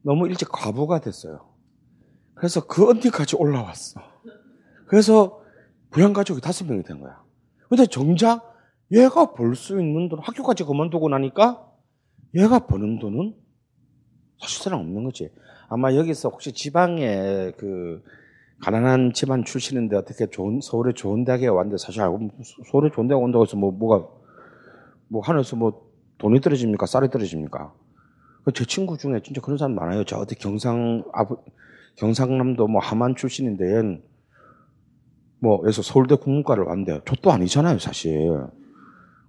너무 0.02 0.28
일찍 0.28 0.50
과부가 0.52 1.00
됐어요. 1.00 1.46
그래서 2.34 2.66
그 2.66 2.90
언니까지 2.90 3.36
올라왔어. 3.36 4.02
그래서 4.88 5.42
부양 5.92 6.12
가족이 6.14 6.42
다섯 6.42 6.66
명이 6.66 6.84
된 6.84 7.00
거야. 7.00 7.22
근데 7.70 7.86
정작 7.86 8.52
얘가 8.92 9.34
벌 9.34 9.56
수 9.56 9.80
있는 9.80 10.10
돈, 10.10 10.20
학교까지 10.20 10.64
그만두고 10.64 11.10
나니까 11.10 11.68
얘가 12.36 12.60
버는 12.66 13.00
돈은 13.00 13.36
사실상 14.40 14.80
없는 14.80 15.04
거지. 15.04 15.30
아마 15.70 15.96
여기서 15.96 16.30
혹시 16.30 16.52
지방에 16.52 17.52
그 17.58 18.04
가난한 18.64 19.12
집안 19.12 19.44
출신인데 19.44 19.98
어떻게 19.98 20.28
좋은 20.28 20.62
서울에 20.62 20.94
좋은 20.94 21.26
대학에 21.26 21.48
왔는데 21.48 21.78
사실 21.78 22.02
알고 22.02 22.30
서울에 22.72 22.90
좋은 22.92 23.10
대학 23.10 23.22
온다고 23.22 23.44
해서 23.44 23.58
뭐 23.58 23.72
뭐가 23.74 24.08
뭐 25.10 25.22
하늘에서 25.22 25.58
뭐 25.58 25.92
돈이 26.18 26.40
떨어집니까 26.40 26.86
쌀이 26.86 27.10
떨어집니까? 27.10 27.74
그제 28.46 28.64
친구 28.64 28.98
중에 28.98 29.22
진짜 29.22 29.42
그런 29.42 29.58
사람 29.58 29.76
많아요. 29.76 30.06
저 30.06 30.18
어디 30.18 30.36
경상 30.36 31.04
아버 31.12 31.44
경상남도 31.98 32.68
뭐 32.68 32.82
함안 32.82 33.16
출신인데 33.16 34.00
뭐 35.40 35.60
그래서 35.60 35.82
서울대 35.82 36.16
국문과를 36.16 36.64
왔는데 36.64 37.02
저도 37.06 37.34
아니잖아요 37.34 37.80
사실. 37.80 38.30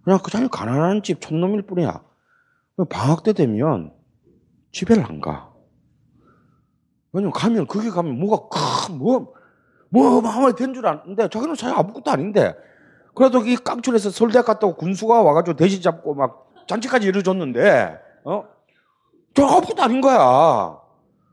그냥 0.05 0.21
그냥 0.23 0.49
가난한 0.49 1.03
집 1.03 1.21
촌놈일 1.21 1.63
뿐이야. 1.63 2.05
방학 2.89 3.25
때 3.25 3.33
되면 3.33 3.93
집에를 4.71 5.05
안 5.05 5.21
가. 5.21 5.54
왜냐면 7.15 7.33
가면 7.33 7.67
거기 7.67 7.91
가면 7.91 8.19
뭐가 8.19 8.49
큰 8.89 8.99
뭐 8.99 9.33
뭐 9.95 10.21
마음에 10.21 10.53
든줄 10.53 10.85
아는데 10.85 11.29
자기는 11.29 11.55
사실 11.55 11.77
아무것도 11.77 12.11
아닌데 12.11 12.55
그래도 13.15 13.39
이 13.47 13.55
깡촌에서 13.55 14.11
서울대학 14.11 14.45
갔다고 14.45 14.75
군수가 14.75 15.23
와가지고 15.23 15.57
대신 15.57 15.81
잡고 15.81 16.15
막 16.15 16.51
잔치까지 16.67 17.07
이뤄줬는데 17.07 17.97
어? 18.25 18.43
저 19.35 19.47
아무것도 19.47 19.81
아닌 19.83 20.01
거야. 20.01 20.81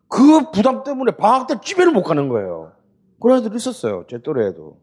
그 0.08 0.52
부담 0.52 0.84
때문에 0.84 1.14
방학 1.14 1.48
때 1.48 1.56
집에를 1.64 1.92
못 1.92 2.04
가는 2.04 2.30
거예요. 2.30 2.74
그런 3.20 3.40
애들 3.40 3.56
있었어요. 3.56 4.06
제 4.08 4.20
또래에도. 4.22 4.80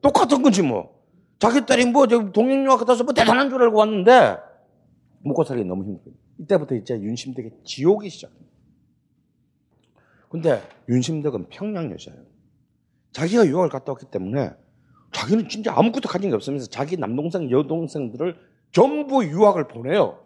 똑같은 0.00 0.42
거지 0.42 0.62
뭐. 0.62 0.98
자기 1.38 1.66
딸이 1.66 1.86
뭐 1.86 2.06
동행유학 2.06 2.78
갔다 2.78 3.02
뭐 3.02 3.12
대단한 3.12 3.50
줄 3.50 3.62
알고 3.62 3.78
왔는데 3.78 4.38
먹고 5.24 5.44
살기 5.44 5.64
너무 5.64 5.84
힘들어요. 5.84 6.14
이때부터 6.38 6.74
이제 6.74 6.94
윤심덕의 6.94 7.50
지옥이 7.64 8.08
시작합니다. 8.08 8.39
근데 10.30 10.62
윤심덕은 10.88 11.48
평양 11.48 11.90
여자예요. 11.90 12.22
자기가 13.12 13.46
유학을 13.46 13.68
갔다 13.68 13.90
왔기 13.90 14.06
때문에 14.12 14.52
자기는 15.12 15.48
진짜 15.48 15.76
아무것도 15.76 16.08
가진 16.08 16.30
게 16.30 16.36
없으면서 16.36 16.68
자기 16.68 16.96
남동생, 16.96 17.50
여동생들을 17.50 18.36
전부 18.70 19.24
유학을 19.24 19.66
보내요. 19.66 20.24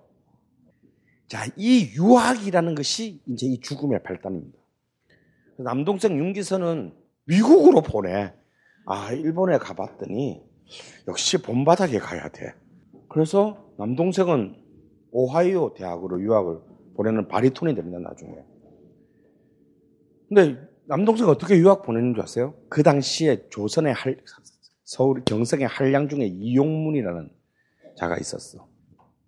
자, 1.26 1.46
이 1.56 1.90
유학이라는 1.96 2.75
것이 2.75 3.23
이제 3.26 3.46
이 3.46 3.58
죽음의 3.61 4.02
발단입니다. 4.02 4.58
남동생 5.56 6.18
윤기선은 6.18 6.92
미국으로 7.25 7.80
보내. 7.80 8.34
아, 8.84 9.11
일본에 9.12 9.56
가봤더니 9.56 10.42
역시 11.08 11.40
본바닥에 11.40 11.99
가야 11.99 12.28
돼. 12.28 12.52
그래서 13.08 13.73
남동생은 13.78 14.62
오하이오 15.12 15.73
대학으로 15.73 16.20
유학을 16.20 16.61
보내는 16.94 17.28
바리톤이 17.28 17.75
됩니다, 17.75 17.99
나중에. 18.00 18.34
근데 20.28 20.58
남동생 20.86 21.28
어떻게 21.28 21.56
유학 21.58 21.82
보내는 21.82 22.14
줄 22.14 22.22
아세요? 22.22 22.54
그 22.68 22.82
당시에 22.82 23.48
조선의 23.50 23.94
할, 23.94 24.18
서울 24.84 25.24
경성의 25.24 25.66
한량 25.66 26.08
중에 26.08 26.26
이용문이라는 26.26 27.30
자가 27.96 28.18
있었어. 28.18 28.66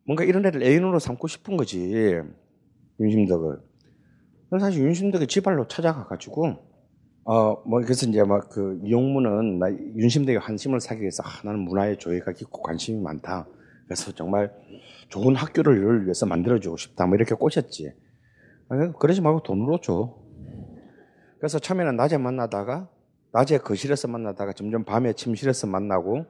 뭔가 0.07 0.25
이런 0.25 0.45
애를 0.47 0.63
애인으로 0.63 0.99
삼고 0.99 1.29
싶은 1.29 1.57
거지. 1.57 2.21
윤심덕을. 3.01 3.59
사실 4.61 4.85
윤심덕이 4.85 5.27
지발로 5.27 5.67
찾아가가지고, 5.67 6.57
어, 7.25 7.63
뭐, 7.67 7.81
그래서 7.83 8.07
이제 8.07 8.23
막 8.23 8.49
그 8.49 8.79
이용문은 8.85 9.59
나 9.59 9.71
윤심덕의 9.71 10.39
환심을 10.39 10.81
사기 10.81 11.01
위해서, 11.03 11.23
아, 11.25 11.29
나는 11.45 11.61
문화에 11.61 11.97
조예가 11.99 12.33
깊고 12.33 12.63
관심이 12.63 13.01
많다. 13.01 13.49
그래서 13.87 14.13
정말 14.13 14.53
좋은 15.09 15.35
학교를 15.35 16.05
위해서 16.05 16.27
만들어주고 16.27 16.77
싶다. 16.77 17.07
뭐 17.07 17.17
이렇게 17.17 17.35
꼬셨지. 17.35 17.93
아, 18.69 18.93
그러지 18.93 19.21
말고 19.21 19.43
돈으로 19.43 19.81
줘. 19.81 20.15
그래서 21.39 21.59
처음에는 21.59 21.97
낮에 21.97 22.19
만나다가, 22.19 22.89
낮에 23.33 23.59
거실에서 23.59 24.09
만나다가 24.09 24.53
점점 24.53 24.85
밤에 24.85 25.13
침실에서 25.13 25.67
만나고, 25.67 26.27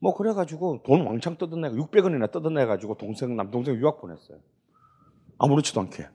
뭐 0.00 0.14
그래가지고 0.14 0.82
돈 0.84 1.06
왕창 1.06 1.36
뜯어내고 1.36 1.76
600원이나 1.76 2.30
뜯어내가지고 2.30 2.96
동생 2.96 3.36
남동생 3.36 3.76
유학 3.76 4.00
보냈어요. 4.00 4.38
아무렇지도 5.38 5.80
않게. 5.80 6.08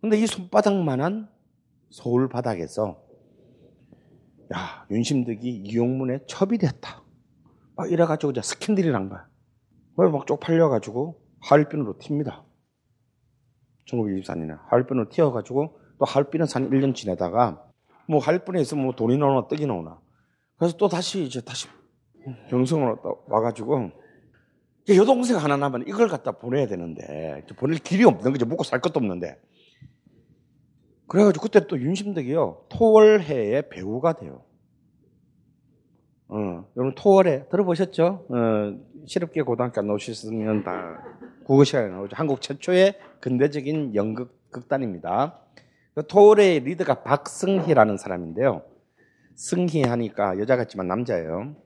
근데 0.00 0.18
이 0.18 0.26
손바닥만한 0.26 1.28
서울 1.90 2.28
바닥에서 2.28 3.02
야 4.54 4.86
윤심덕이 4.90 5.48
이용문에 5.64 6.26
첩이 6.26 6.58
됐다. 6.58 7.02
막 7.76 7.90
이래가지고 7.90 8.32
이제 8.32 8.42
스캔들이 8.42 8.90
난 8.90 9.08
거야. 9.08 9.28
그래서 9.96 10.16
막 10.16 10.26
쪽팔려가지고 10.26 11.20
하얼빈으로 11.40 11.98
튑니다. 11.98 12.44
1924년에 13.88 14.58
하얼빈으로 14.68 15.08
튀어가지고 15.10 15.79
또 16.00 16.06
하얼빈에서 16.06 16.58
한 16.58 16.70
1년 16.70 16.94
지내다가 16.94 17.62
뭐 18.08 18.18
하얼빈에 18.18 18.60
있으면 18.62 18.84
뭐 18.84 18.94
돈이 18.94 19.18
나오나 19.18 19.46
떡이 19.48 19.66
나오나. 19.66 20.00
그래서 20.56 20.76
또 20.78 20.88
다시 20.88 21.22
이제 21.22 21.42
다시 21.42 21.68
경성으로 22.48 23.00
또 23.02 23.22
와가지고 23.28 23.90
여동생 24.88 25.36
하나 25.36 25.56
나면 25.58 25.84
이걸 25.86 26.08
갖다 26.08 26.32
보내야 26.32 26.66
되는데 26.66 27.44
보낼 27.56 27.78
길이 27.78 28.04
없는 28.04 28.32
거죠. 28.32 28.46
먹고 28.46 28.64
살 28.64 28.80
것도 28.80 28.98
없는데. 28.98 29.38
그래가지고 31.06 31.42
그때 31.42 31.66
또 31.66 31.78
윤심덕이요 31.78 32.66
토월회의 32.70 33.68
배우가 33.68 34.14
돼요. 34.14 34.42
어, 36.28 36.64
여러분 36.76 36.94
토월회 36.94 37.48
들어보셨죠? 37.50 38.26
어, 38.28 39.06
실업계 39.06 39.42
고등학교 39.42 39.82
나오셨으면 39.82 40.64
다 40.64 41.02
국어 41.44 41.64
시간에 41.64 41.88
나오죠. 41.88 42.16
한국 42.16 42.40
최초의 42.40 42.98
근대적인 43.20 43.94
연극 43.96 44.50
극단입니다. 44.50 45.40
그 46.00 46.06
토월회의 46.06 46.60
리더가 46.60 47.02
박승희라는 47.02 47.98
사람인데요. 47.98 48.64
승희 49.34 49.82
하니까 49.82 50.38
여자 50.38 50.56
같지만 50.56 50.88
남자예요. 50.88 51.56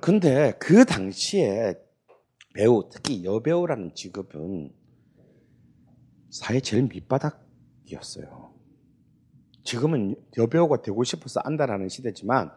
근데 0.00 0.54
그 0.58 0.84
당시에 0.84 1.74
배우, 2.52 2.88
특히 2.90 3.22
여배우라는 3.22 3.94
직업은 3.94 4.74
사회 6.30 6.58
제일 6.58 6.88
밑바닥이었어요. 6.88 8.54
지금은 9.62 10.16
여배우가 10.36 10.82
되고 10.82 11.04
싶어서 11.04 11.38
안다라는 11.44 11.88
시대지만 11.88 12.50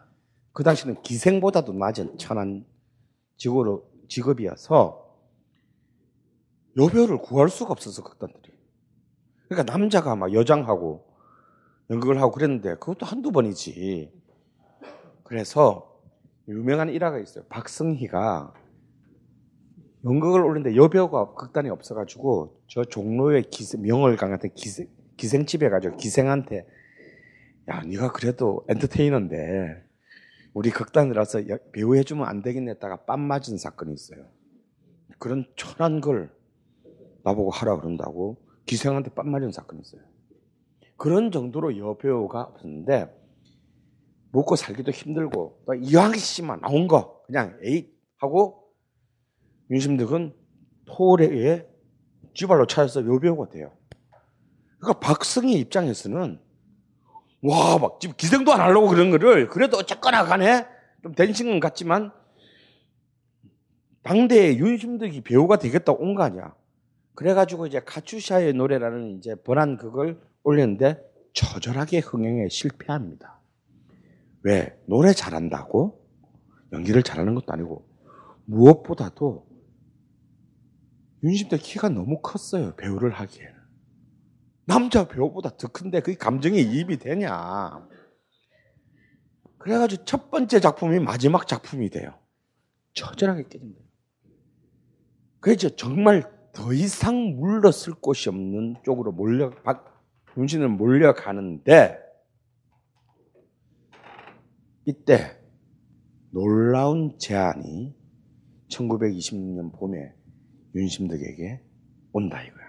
그 0.52 0.64
당시는 0.64 1.00
기생보다도 1.02 1.74
낮은 1.74 2.18
천한 2.18 2.66
직업으로, 3.36 3.88
직업이어서 4.08 5.16
여배우를 6.76 7.18
구할 7.18 7.48
수가 7.48 7.70
없어서 7.70 8.02
극단들이. 8.02 8.53
그러니까 9.48 9.72
남자가 9.72 10.16
막 10.16 10.32
여장하고 10.32 11.04
연극을 11.90 12.20
하고 12.20 12.32
그랬는데 12.32 12.74
그것도 12.74 13.06
한두 13.06 13.30
번이지. 13.30 14.12
그래서 15.22 16.00
유명한 16.48 16.88
일화가 16.88 17.18
있어요. 17.18 17.44
박승희가 17.48 18.54
연극을 20.04 20.42
올리는데 20.42 20.76
여배우가 20.76 21.34
극단에 21.34 21.70
없어가지고 21.70 22.60
저 22.68 22.84
종로의 22.84 23.44
기생, 23.50 23.82
명월강 23.82 24.30
같은 24.30 24.50
기생, 24.54 24.88
기생집에 25.16 25.70
가지고 25.70 25.96
기생한테 25.96 26.66
야 27.70 27.80
네가 27.80 28.12
그래도 28.12 28.64
엔터테이너인데 28.68 29.82
우리 30.52 30.70
극단이라서 30.70 31.40
배우 31.72 31.96
해주면 31.96 32.26
안 32.26 32.42
되겠네다가 32.42 33.04
뺨 33.06 33.20
맞은 33.20 33.56
사건이 33.56 33.94
있어요. 33.94 34.26
그런 35.18 35.46
천한 35.56 36.00
걸 36.02 36.30
나보고 37.24 37.50
하라 37.50 37.76
그런다고 37.76 38.43
기생한테 38.66 39.10
뺨 39.10 39.28
맞은 39.30 39.52
사건이 39.52 39.82
있어요. 39.82 40.02
그런 40.96 41.30
정도로 41.30 41.76
여배우가 41.76 42.40
없었는데 42.42 43.14
먹고 44.32 44.56
살기도 44.56 44.90
힘들고 44.90 45.62
또 45.66 45.74
이왕 45.74 46.14
씨만 46.14 46.60
나온 46.60 46.86
거 46.88 47.22
그냥 47.26 47.58
에잇 47.62 47.92
하고 48.18 48.70
윤심덕은 49.70 50.34
토월회에 50.86 51.66
지발로 52.34 52.66
찾아서 52.66 53.04
여배우가 53.06 53.48
돼요. 53.50 53.72
그러니까 54.78 55.00
박승희 55.00 55.54
입장에서는 55.60 56.40
와 57.42 57.78
막 57.78 58.00
지금 58.00 58.16
기생도 58.16 58.52
안 58.52 58.60
하려고 58.60 58.88
그런 58.88 59.10
거를 59.10 59.48
그래도 59.48 59.76
어쨌거나 59.76 60.24
간에 60.24 60.66
좀 61.02 61.14
된신은 61.14 61.60
같지만 61.60 62.12
당대에 64.02 64.56
윤심덕이 64.56 65.22
배우가 65.22 65.58
되겠다고 65.58 66.02
온거 66.02 66.22
아니야. 66.22 66.54
그래가지고 67.14 67.66
이제 67.66 67.80
카츄샤의 67.80 68.54
노래라는 68.54 69.18
이제 69.18 69.34
번안 69.34 69.76
극을 69.76 70.20
올렸는데 70.42 71.00
처절하게 71.32 71.98
흥행에 72.00 72.48
실패합니다. 72.48 73.40
왜? 74.42 74.78
노래 74.86 75.12
잘한다고? 75.12 76.04
연기를 76.72 77.02
잘하는 77.02 77.34
것도 77.34 77.52
아니고 77.52 77.88
무엇보다도 78.46 79.46
윤심대 81.22 81.58
키가 81.58 81.88
너무 81.88 82.20
컸어요. 82.20 82.76
배우를 82.76 83.10
하기에는. 83.12 83.54
남자 84.66 85.08
배우보다 85.08 85.56
더 85.56 85.68
큰데 85.68 86.00
그게 86.00 86.16
감정이 86.16 86.60
이입이 86.60 86.98
되냐. 86.98 87.88
그래가지고 89.58 90.04
첫 90.04 90.30
번째 90.30 90.60
작품이 90.60 90.98
마지막 91.00 91.46
작품이 91.46 91.88
돼요. 91.88 92.18
처절하게 92.92 93.44
깨진다. 93.48 93.80
그래서 95.40 95.70
정말 95.76 96.33
더 96.54 96.72
이상 96.72 97.36
물러설 97.36 97.94
곳이 97.94 98.28
없는 98.28 98.76
쪽으로 98.84 99.12
몰려, 99.12 99.50
박, 99.64 100.02
윤신은 100.38 100.76
몰려가는데, 100.76 101.98
이때 104.86 105.36
놀라운 106.30 107.18
제안이 107.18 107.94
1920년 108.70 109.76
봄에 109.78 110.14
윤심덕에게 110.74 111.62
온다 112.12 112.42
이거야. 112.42 112.64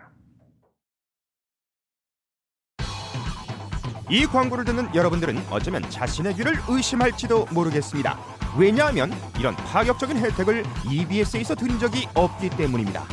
이 4.09 4.25
광고를 4.25 4.65
듣는 4.65 4.93
여러분들은 4.93 5.35
어쩌면 5.51 5.81
자신의 5.89 6.35
귀를 6.35 6.53
의심할지도 6.69 7.47
모르겠습니다. 7.53 8.17
왜냐하면 8.57 9.09
이런 9.39 9.55
파격적인 9.55 10.17
혜택을 10.17 10.63
EBS에서 10.89 11.55
드린 11.55 11.79
적이 11.79 12.07
없기 12.13 12.51
때문입니다. 12.51 13.03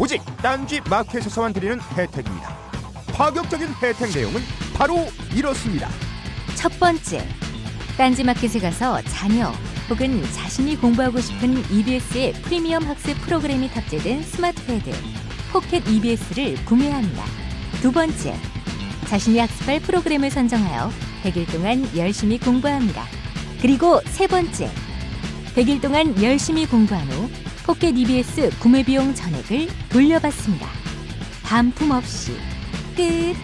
오직 0.00 0.22
딴지 0.38 0.80
마켓에서만 0.88 1.52
드리는 1.52 1.78
혜택입니다. 1.94 2.56
파격적인 3.12 3.68
혜택 3.82 4.10
내용은 4.14 4.40
바로 4.72 5.06
이렇습니다. 5.36 5.90
첫 6.56 6.72
번째, 6.80 7.22
딴지 7.98 8.24
마켓에 8.24 8.60
가서 8.60 9.02
자녀 9.02 9.52
혹은 9.90 10.22
자신이 10.32 10.76
공부하고 10.80 11.20
싶은 11.20 11.62
EBS의 11.70 12.32
프리미엄 12.32 12.82
학습 12.84 13.20
프로그램이 13.20 13.68
탑재된 13.68 14.22
스마트 14.22 14.64
패드 14.64 14.90
포켓 15.52 15.86
EBS를 15.86 16.64
구매합니다. 16.64 17.22
두 17.82 17.92
번째, 17.92 18.34
자신이 19.06 19.38
학습할 19.38 19.80
프로그램을 19.80 20.30
선정하여 20.30 20.90
100일 21.24 21.52
동안 21.52 21.86
열심히 21.94 22.38
공부합니다. 22.38 23.04
그리고 23.60 24.00
세 24.06 24.26
번째, 24.26 24.70
100일 25.54 25.82
동안 25.82 26.22
열심히 26.22 26.64
공부한 26.64 27.06
후 27.12 27.28
포켓 27.70 27.96
EBS 27.96 28.50
구매 28.58 28.82
비용 28.82 29.14
전액을 29.14 29.68
돌려받습니다. 29.92 30.66
반품 31.44 31.92
없이 31.92 32.32
끝. 32.96 33.36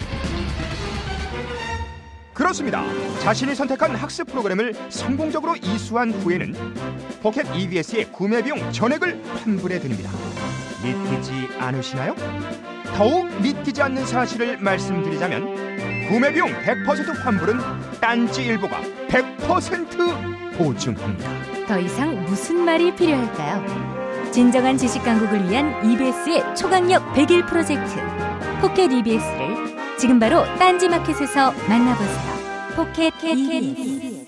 그렇습니다. 2.33 2.83
자신이 3.21 3.55
선택한 3.55 3.95
학습 3.95 4.27
프로그램을 4.27 4.73
성공적으로 4.89 5.55
이수한 5.55 6.11
후에는 6.11 6.53
포켓 7.21 7.45
EBS의 7.55 8.11
구매 8.11 8.43
비용 8.43 8.69
전액을 8.73 9.23
환불해 9.23 9.79
드립니다. 9.79 10.11
믿기지 10.83 11.31
않으시나요? 11.59 12.13
더욱 12.97 13.29
믿기지 13.41 13.81
않는 13.81 14.05
사실을 14.05 14.57
말씀드리자면 14.57 16.09
구매 16.09 16.33
비용 16.33 16.49
100% 16.51 17.15
환불은 17.23 17.59
딴지 18.01 18.43
일보가 18.43 18.81
100% 19.07 20.57
보증합니다. 20.57 21.29
더 21.65 21.79
이상 21.79 22.25
무슨 22.25 22.65
말이 22.65 22.93
필요할까요? 22.93 23.96
진정한 24.37 24.77
지식 24.77 25.01
강국을 25.03 25.49
위한 25.49 25.83
EBS의 25.83 26.55
초강력 26.55 27.11
100일 27.15 27.47
프로젝트 27.47 27.95
포켓 28.61 28.83
EBS를 28.91 29.97
지금 29.97 30.19
바로 30.19 30.45
딴지 30.59 30.87
마켓에서 30.87 31.51
만나보세요. 31.67 32.75
포켓 32.75 33.11
EBS. 33.23 34.27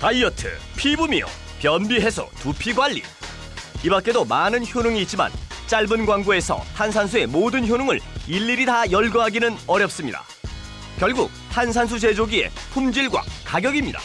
다이어트, 0.00 0.48
피부 0.78 1.06
미용, 1.06 1.28
변비 1.60 2.00
해소, 2.00 2.26
두피 2.36 2.72
관리. 2.72 3.02
이 3.84 3.90
밖에도 3.90 4.24
많은 4.24 4.64
효능이 4.66 5.02
있지만 5.02 5.30
짧은 5.66 6.06
광고에서 6.06 6.62
탄산수의 6.74 7.26
모든 7.26 7.68
효능을 7.68 8.00
일일이 8.26 8.64
다 8.64 8.90
열거하기는 8.90 9.54
어렵습니다. 9.66 10.22
결국 10.98 11.30
탄산수 11.52 11.98
제조기의 11.98 12.48
품질과 12.72 13.20
가격입니다. 13.44 14.00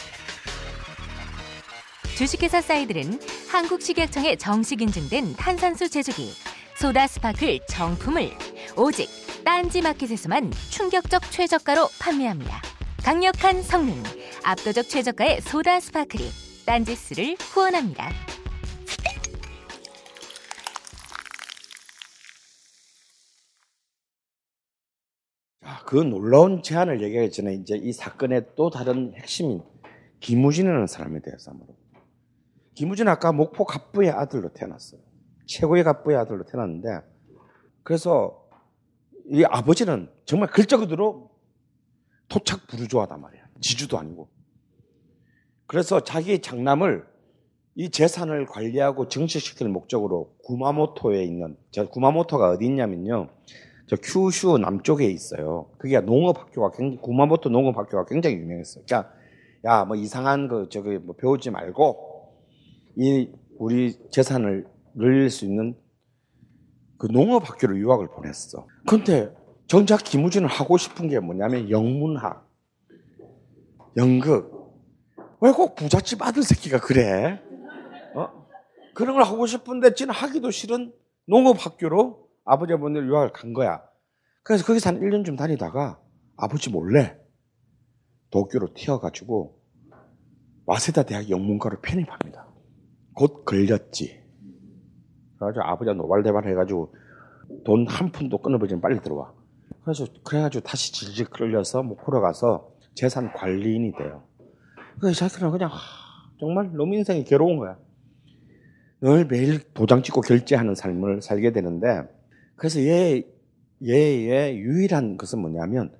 주식회사 2.15 2.61
사이들은 2.61 3.19
한국식약청에 3.49 4.37
정식 4.37 4.81
인증된 4.81 5.33
탄산수 5.33 5.89
제조기 5.89 6.31
소다 6.77 7.07
스파클 7.07 7.59
정품을 7.67 8.29
오직 8.77 9.09
딴지 9.43 9.81
마켓에서만 9.81 10.49
충격적 10.69 11.29
최저가로 11.29 11.89
판매합니다. 11.99 12.61
강력한 13.03 13.61
성능, 13.61 14.01
압도적 14.45 14.87
최저가의 14.87 15.41
소다 15.41 15.81
스파클이 15.81 16.23
딴지스를 16.65 17.35
후원합니다. 17.37 18.09
자, 25.61 25.83
그 25.85 25.97
놀라운 25.97 26.63
제안을 26.63 27.01
얘기하기 27.03 27.31
전에 27.31 27.55
이제 27.55 27.75
이 27.75 27.91
사건의 27.91 28.45
또 28.55 28.69
다른 28.69 29.13
핵심인 29.15 29.61
김우진이라는 30.21 30.87
사람에 30.87 31.19
대해서 31.19 31.51
한번. 31.51 31.84
김우진 32.75 33.07
아까 33.07 33.31
목포 33.31 33.65
갑부의 33.65 34.11
아들로 34.11 34.49
태어났어요. 34.53 35.01
최고의 35.47 35.83
갑부의 35.83 36.17
아들로 36.17 36.43
태어났는데 36.43 36.89
그래서 37.83 38.47
이 39.27 39.43
아버지는 39.43 40.09
정말 40.25 40.49
글자 40.49 40.77
그대로 40.77 41.31
토착 42.27 42.67
부르주아단 42.67 43.21
말이야. 43.21 43.43
지주도 43.61 43.97
아니고. 43.97 44.29
그래서 45.67 45.99
자기 46.01 46.39
장남을 46.39 47.05
이 47.75 47.89
재산을 47.89 48.45
관리하고 48.45 49.07
정식시킬 49.07 49.67
목적으로 49.69 50.35
구마모토에 50.43 51.23
있는 51.23 51.57
저 51.71 51.87
구마모토가 51.87 52.51
어디 52.51 52.65
있냐면요. 52.65 53.29
저 53.87 53.95
큐슈 54.01 54.57
남쪽에 54.57 55.05
있어요. 55.05 55.69
그게 55.77 55.99
농업학교가 55.99 56.71
굉장히 56.71 57.01
구마모토 57.01 57.49
농업학교가 57.49 58.05
굉장히 58.05 58.37
유명했어요. 58.37 58.83
그러니까 58.85 59.13
야 59.63 59.85
뭐 59.85 59.95
이상한 59.95 60.47
거 60.47 60.69
저기 60.69 60.97
뭐 60.97 61.15
배우지 61.15 61.51
말고 61.51 62.14
이 62.97 63.29
우리 63.57 63.97
재산을 64.11 64.65
늘릴 64.95 65.29
수 65.29 65.45
있는 65.45 65.75
그 66.97 67.07
농업학교로 67.07 67.77
유학을 67.77 68.07
보냈어. 68.07 68.67
근데 68.87 69.33
정작 69.67 70.03
김우진은 70.03 70.47
하고 70.47 70.77
싶은 70.77 71.07
게 71.09 71.19
뭐냐면 71.19 71.69
영문학, 71.69 72.47
연극. 73.97 74.53
왜 75.41 75.51
꼭 75.51 75.75
부잣집 75.75 76.21
아들 76.21 76.43
새끼가 76.43 76.79
그래? 76.79 77.41
어? 78.15 78.47
그런 78.93 79.15
걸 79.15 79.23
하고 79.23 79.45
싶은데 79.45 79.93
지는 79.93 80.13
하기도 80.13 80.49
싫은 80.51 80.93
농업학교로 81.27 82.29
아버지 82.45 82.73
어머니를 82.73 83.07
유학을 83.07 83.33
간 83.33 83.53
거야. 83.53 83.83
그래서 84.43 84.65
거기서 84.65 84.89
한 84.89 84.99
1년쯤 84.99 85.37
다니다가 85.37 85.99
아버지 86.37 86.69
몰래 86.69 87.17
도쿄로 88.31 88.73
튀어가지고 88.73 89.59
와세다 90.65 91.03
대학 91.03 91.29
영문과로 91.29 91.79
편입합니다. 91.81 92.44
곧 93.15 93.45
걸렸지. 93.45 94.21
그래가지고 95.37 95.63
아버지가 95.65 95.93
노발대발 95.93 96.47
해가지고 96.49 96.93
돈 97.63 97.85
한 97.87 98.11
푼도 98.11 98.39
끊어버리면 98.39 98.81
빨리 98.81 98.99
들어와. 99.01 99.33
그래서 99.83 100.05
그래가지고 100.23 100.63
다시 100.63 100.93
질질 100.93 101.27
끌려서 101.29 101.83
목포로 101.83 102.21
가서 102.21 102.71
재산 102.95 103.31
관리인이 103.33 103.93
돼요. 103.97 104.23
그래서 104.99 105.27
자기는 105.27 105.51
그냥 105.51 105.69
하, 105.69 105.77
정말 106.39 106.71
너무 106.73 106.95
인생이 106.95 107.23
괴로운 107.23 107.57
거야. 107.57 107.77
늘 109.01 109.25
매일 109.25 109.59
도장 109.73 110.01
찍고 110.01 110.21
결제하는 110.21 110.73
삶을 110.73 111.21
살게 111.21 111.51
되는데 111.51 112.03
그래서 112.55 112.79
얘 112.81 113.23
얘의 113.83 114.57
유일한 114.57 115.17
것은 115.17 115.39
뭐냐면 115.39 115.93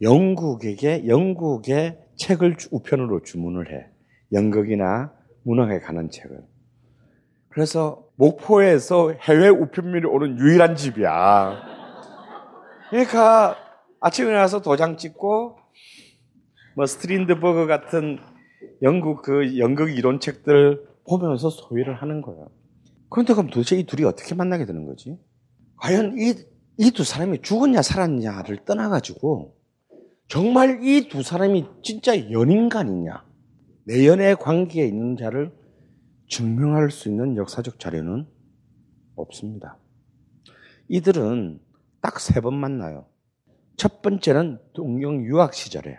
영국에게 0.00 1.06
영국의 1.06 1.98
책을 2.16 2.56
우편으로 2.72 3.22
주문을 3.22 3.72
해. 3.72 3.86
연극이나 4.32 5.12
문학에 5.44 5.78
관한 5.80 6.10
책을. 6.10 6.42
그래서 7.58 8.04
목포에서 8.14 9.14
해외 9.14 9.48
우편물이 9.48 10.06
오는 10.06 10.38
유일한 10.38 10.76
집이야. 10.76 11.60
그러니까 12.88 13.56
아침에 13.98 14.30
나서 14.32 14.62
도장 14.62 14.96
찍고 14.96 15.58
뭐 16.76 16.86
스트린드버그 16.86 17.66
같은 17.66 18.20
영국 18.82 19.22
그 19.22 19.58
연극 19.58 19.90
이론 19.90 20.20
책들 20.20 20.84
보면서 21.04 21.50
소비를 21.50 22.00
하는 22.00 22.22
거야. 22.22 22.46
그런데 23.10 23.34
그럼 23.34 23.50
도대체 23.50 23.76
이 23.76 23.82
둘이 23.84 24.04
어떻게 24.04 24.36
만나게 24.36 24.64
되는 24.64 24.86
거지? 24.86 25.18
과연 25.78 26.16
이, 26.16 26.34
이 26.76 26.92
두 26.92 27.02
사람이 27.02 27.42
죽었냐 27.42 27.82
살았냐를 27.82 28.66
떠나가지고 28.66 29.56
정말 30.28 30.78
이 30.84 31.08
두 31.08 31.24
사람이 31.24 31.66
진짜 31.82 32.30
연인간이냐 32.30 33.24
내연의 33.86 34.36
관계에 34.36 34.86
있는 34.86 35.16
자를 35.16 35.57
증명할 36.28 36.90
수 36.90 37.08
있는 37.08 37.36
역사적 37.36 37.78
자료는 37.78 38.26
없습니다. 39.16 39.78
이들은 40.88 41.60
딱 42.00 42.20
세 42.20 42.40
번 42.40 42.54
만나요. 42.54 43.06
첫 43.76 44.02
번째는 44.02 44.58
동경 44.72 45.24
유학 45.24 45.54
시절에 45.54 45.98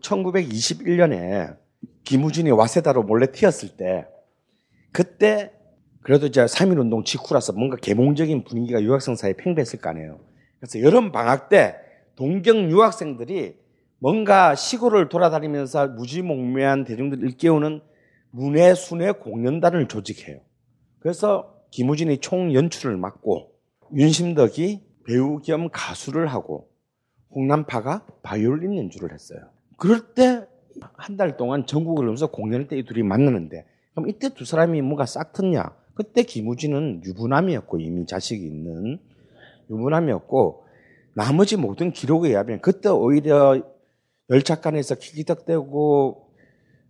1921년에 0.00 1.56
김우진이 2.04 2.50
와세다로 2.50 3.02
몰래 3.02 3.30
튀었을 3.30 3.76
때 3.76 4.06
그때 4.92 5.52
그래도 6.02 6.26
이제 6.26 6.44
3.1 6.44 6.78
운동 6.78 7.04
직후라서 7.04 7.52
뭔가 7.52 7.76
계몽적인 7.76 8.44
분위기가 8.44 8.82
유학생 8.82 9.14
사이에 9.14 9.34
팽배했을 9.34 9.80
거 9.80 9.90
아니에요. 9.90 10.20
그래서 10.58 10.80
여름 10.80 11.12
방학 11.12 11.48
때 11.48 11.76
동경 12.16 12.70
유학생들이 12.70 13.56
뭔가 13.98 14.54
시골을 14.54 15.08
돌아다니면서 15.08 15.88
무지몽매한 15.88 16.84
대중들을 16.84 17.24
일깨우는 17.24 17.82
문예 18.30 18.74
순회 18.74 19.12
공연단을 19.12 19.88
조직해요. 19.88 20.40
그래서 21.00 21.54
김우진이 21.70 22.18
총 22.18 22.52
연출을 22.54 22.96
맡고 22.96 23.52
윤심덕이 23.94 24.82
배우 25.06 25.40
겸 25.40 25.68
가수를 25.70 26.26
하고 26.28 26.68
홍남파가 27.34 28.06
바이올린 28.22 28.76
연주를 28.76 29.12
했어요. 29.12 29.40
그럴 29.76 30.14
때 30.14 30.46
한 30.96 31.16
달 31.16 31.36
동안 31.36 31.66
전국을 31.66 32.06
넘어서 32.06 32.28
공연할 32.28 32.68
때 32.68 32.76
이 32.78 32.84
둘이 32.84 33.02
만나는데 33.02 33.64
그럼 33.94 34.08
이때 34.08 34.28
두 34.32 34.44
사람이 34.44 34.80
뭐가 34.82 35.06
싹 35.06 35.32
텄냐? 35.32 35.72
그때 35.94 36.22
김우진은 36.22 37.02
유부남이었고 37.04 37.80
이미 37.80 38.06
자식이 38.06 38.46
있는 38.46 39.00
유부남이었고 39.70 40.64
나머지 41.14 41.56
모든 41.56 41.90
기록에 41.90 42.28
의하면 42.28 42.60
그때 42.60 42.88
오히려 42.88 43.60
열차간에서 44.30 44.94
키키덕대고 44.96 46.27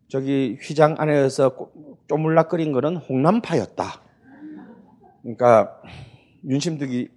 저기 0.09 0.57
휘장 0.61 0.97
안에서 0.99 1.71
쪼물락거린 2.09 2.73
거는 2.73 2.97
홍남파였다. 2.97 4.03
그러니까 5.23 5.83
윤심득이 6.44 7.11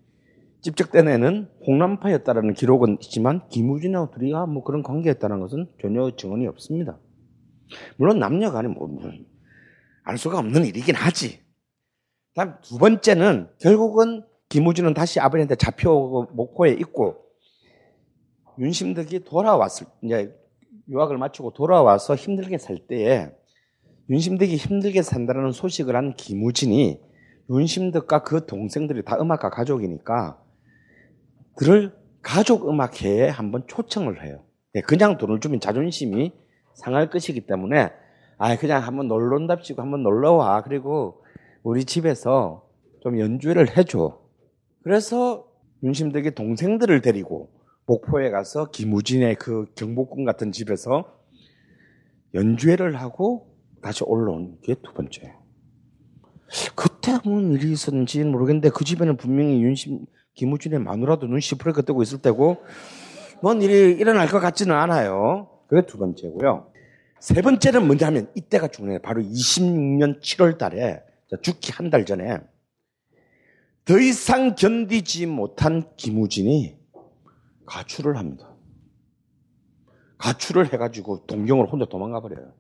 집적된 0.62 1.08
애는 1.08 1.50
홍남파였다라는 1.66 2.54
기록은 2.54 2.98
있지만 3.02 3.48
김우진하고 3.50 4.12
둘이가 4.12 4.46
뭐 4.46 4.64
그런 4.64 4.84
관계였다는 4.84 5.40
것은 5.40 5.68
전혀 5.82 6.16
증언이 6.16 6.46
없습니다. 6.48 7.00
물론 7.98 8.20
남녀 8.20 8.52
간에 8.52 8.68
뭐알 8.68 10.18
수가 10.18 10.40
없는 10.40 10.66
일이긴 10.66 10.96
하지. 10.96 11.40
다음 12.36 12.56
두 12.62 12.78
번째는 12.78 13.50
결국은 13.60 14.24
김우진은 14.50 14.94
다시 14.94 15.20
아버지한테 15.20 15.56
잡혀오고 15.56 16.34
목포에 16.34 16.72
있고 16.74 17.26
윤심덕이 18.60 19.24
돌아왔을 19.24 19.88
이제 20.04 20.41
유학을 20.90 21.18
마치고 21.18 21.54
돌아와서 21.54 22.16
힘들게 22.16 22.58
살 22.58 22.78
때에 22.88 23.32
윤심덕이 24.10 24.56
힘들게 24.56 25.02
산다는 25.02 25.52
소식을 25.52 25.96
한 25.96 26.16
김우진이 26.16 27.00
윤심덕과 27.50 28.24
그 28.24 28.46
동생들이 28.46 29.04
다 29.04 29.18
음악가 29.20 29.50
가족이니까 29.50 30.42
그를 31.56 31.94
가족 32.22 32.70
음악회에 32.70 33.30
한번 33.30 33.64
초청을 33.68 34.24
해요. 34.26 34.44
예, 34.76 34.82
그냥 34.82 35.18
돈을 35.18 35.40
주면 35.40 35.60
자존심이 35.60 36.32
상할 36.74 37.10
것이기 37.10 37.42
때문에 37.42 37.92
아 38.38 38.56
그냥 38.58 38.84
한번 38.84 39.08
놀러 39.08 39.36
온답시고 39.36 39.82
한번 39.82 40.04
놀러 40.04 40.34
와 40.34 40.62
그리고 40.62 41.24
우리 41.64 41.86
집에서 41.86 42.68
좀 43.02 43.20
연주회를 43.20 43.78
해줘. 43.78 44.20
그래서 44.84 45.48
윤심덕이 45.84 46.32
동생들을 46.32 47.02
데리고 47.02 47.50
목포에 47.86 48.30
가서 48.30 48.70
김우진의 48.72 49.36
그 49.36 49.66
경복궁 49.76 50.24
같은 50.26 50.52
집에서 50.52 51.20
연주회를 52.34 52.96
하고 52.96 53.48
다시 53.82 54.04
올라온 54.04 54.58
게 54.64 54.76
두 54.76 54.94
번째예요. 54.94 55.42
그때 56.76 57.14
무슨 57.24 57.52
일이 57.54 57.72
있었는지는 57.72 58.32
모르겠는데 58.32 58.70
그 58.70 58.84
집에는 58.84 59.18
분명히 59.18 59.62
윤심 59.64 60.06
김우진의 60.36 60.80
마누라도 60.80 61.28
눈 61.28 61.40
시퍼렇게 61.40 61.82
뜨고 61.82 62.02
있을 62.04 62.20
때고 62.20 62.58
뭔 63.42 63.62
일이 63.62 63.92
일어날 63.98 64.28
것 64.28 64.40
같지는 64.40 64.76
않아요. 64.76 65.50
그게 65.68 65.86
두 65.86 65.98
번째고요. 65.98 66.72
세 67.20 67.42
번째는 67.42 67.86
뭐냐면 67.88 68.30
이때가 68.36 68.68
중요해요. 68.68 69.00
바로 69.02 69.22
26년 69.22 70.22
7월 70.22 70.58
달에 70.58 71.02
죽기 71.42 71.72
한 71.72 71.90
달 71.90 72.06
전에 72.06 72.40
더 73.86 73.98
이상 74.00 74.56
견디지 74.56 75.26
못한 75.28 75.84
김우진이 75.98 76.78
가출을 77.72 78.18
합니다. 78.18 78.50
가출을 80.18 80.74
해가지고 80.74 81.26
동경으로 81.26 81.70
혼자 81.70 81.86
도망가 81.86 82.20
버려요. 82.20 82.54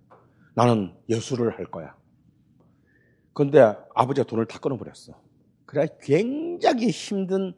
나는 0.55 0.93
예술을 1.09 1.57
할 1.57 1.65
거야. 1.65 1.95
근데 3.33 3.59
아버지가 3.93 4.25
돈을 4.25 4.45
다 4.45 4.59
끊어버렸어. 4.59 5.19
그래 5.65 5.87
굉장히 6.01 6.89
힘든 6.89 7.53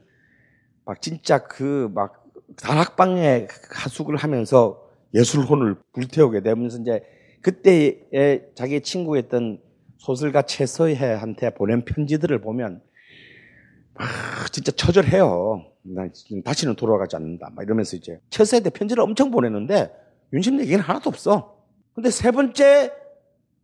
막 0.85 1.01
진짜 1.01 1.43
그 1.43 1.89
막 1.93 2.23
다락방에 2.57 3.47
하숙을 3.71 4.15
하면서 4.17 4.87
예술혼을 5.13 5.75
불태우게 5.93 6.41
되면서 6.41 6.79
이제 6.79 7.03
그때의 7.41 8.51
자기 8.55 8.81
친구였던 8.81 9.61
소설가 9.97 10.43
최서혜한테 10.43 11.51
보낸 11.51 11.85
편지들을 11.85 12.41
보면 12.41 12.81
아, 13.95 14.05
진짜 14.51 14.71
처절해요. 14.71 15.65
난 15.83 16.11
다시는 16.43 16.75
돌아가지 16.75 17.15
않는다. 17.15 17.49
막 17.53 17.63
이러면서 17.63 17.95
이제 17.95 18.19
최서혜한테 18.29 18.69
편지를 18.71 19.03
엄청 19.03 19.31
보냈는데 19.31 19.93
윤심 20.31 20.59
얘기는 20.61 20.79
하나도 20.79 21.09
없어. 21.09 21.57
근데 21.93 22.09
세 22.09 22.31
번째 22.31 22.91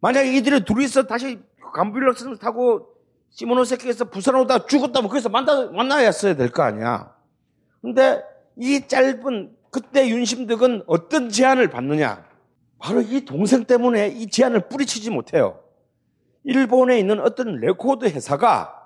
만약에 0.02 0.34
이들이 0.38 0.65
둘이서 0.65 1.04
다시 1.04 1.39
관부연락선을 1.74 2.38
타고 2.38 2.88
시모노세키에서 3.32 4.06
부산 4.06 4.36
오다 4.36 4.65
죽었다면 4.65 5.10
거기서 5.10 5.30
만나, 5.30 5.70
만나야어야 5.72 6.36
될거 6.36 6.62
아니야. 6.63 7.13
근데 7.82 8.22
이 8.58 8.88
짧은 8.88 9.56
그때 9.72 10.10
윤심덕은 10.10 10.84
어떤 10.88 11.30
제안을 11.30 11.70
받느냐? 11.70 12.26
바로 12.80 13.02
이 13.02 13.26
동생 13.26 13.65
때문에 13.65 14.10
이 14.10 14.30
제안을 14.30 14.68
뿌리치지 14.68 15.10
못해요. 15.10 15.60
일본에 16.44 16.98
있는 16.98 17.20
어떤 17.20 17.58
레코드 17.58 18.06
회사가 18.06 18.79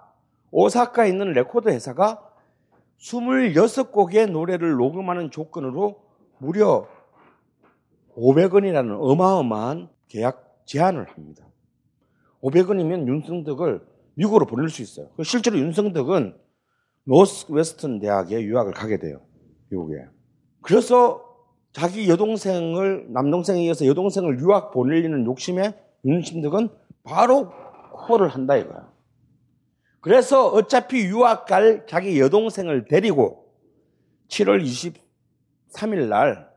오사카에 0.53 1.09
있는 1.09 1.33
레코드 1.33 1.67
회사가 1.69 2.29
26곡의 2.99 4.29
노래를 4.29 4.75
녹음하는 4.75 5.31
조건으로 5.31 6.03
무려 6.37 6.87
500원이라는 8.15 8.95
어마어마한 9.01 9.89
계약 10.07 10.61
제안을 10.65 11.09
합니다. 11.09 11.45
500원이면 12.43 13.07
윤성덕을 13.07 13.81
미국으로 14.13 14.45
보낼 14.45 14.69
수 14.69 14.83
있어요. 14.83 15.09
실제로 15.23 15.57
윤성덕은 15.57 16.37
노스 17.05 17.51
웨스턴 17.51 17.99
대학에 17.99 18.39
유학을 18.43 18.73
가게 18.73 18.99
돼요. 18.99 19.21
미국에. 19.69 20.05
그래서 20.61 21.23
자기 21.71 22.07
여동생을 22.07 23.07
남동생에 23.11 23.65
이어서 23.65 23.87
여동생을 23.87 24.39
유학 24.39 24.71
보내려는 24.71 25.25
욕심에 25.25 25.73
윤심덕은 26.05 26.69
바로 27.03 27.51
콜을 28.07 28.29
한다 28.29 28.55
이거야. 28.55 28.92
그래서 30.03 30.49
어차피 30.49 31.05
유학 31.05 31.45
갈 31.45 31.87
자기 31.87 32.19
여동생을 32.19 32.89
데리고 32.89 33.47
7월 34.27 34.61
23일 35.73 36.09
날 36.09 36.49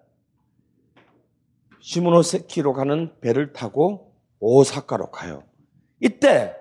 시모노세키로 1.79 2.73
가는 2.73 3.13
배를 3.21 3.53
타고 3.53 4.13
오사카로 4.41 5.13
가요. 5.13 5.45
이때 6.01 6.57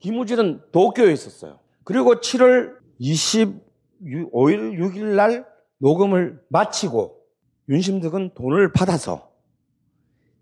김우진은 0.00 0.72
도쿄에 0.72 1.12
있었어요. 1.12 1.60
그리고 1.84 2.16
7월 2.16 2.76
25일, 3.00 3.60
6일 4.02 5.04
날 5.14 5.46
녹음을 5.78 6.42
마치고 6.48 7.20
윤심덕은 7.68 8.34
돈을 8.34 8.72
받아서 8.72 9.30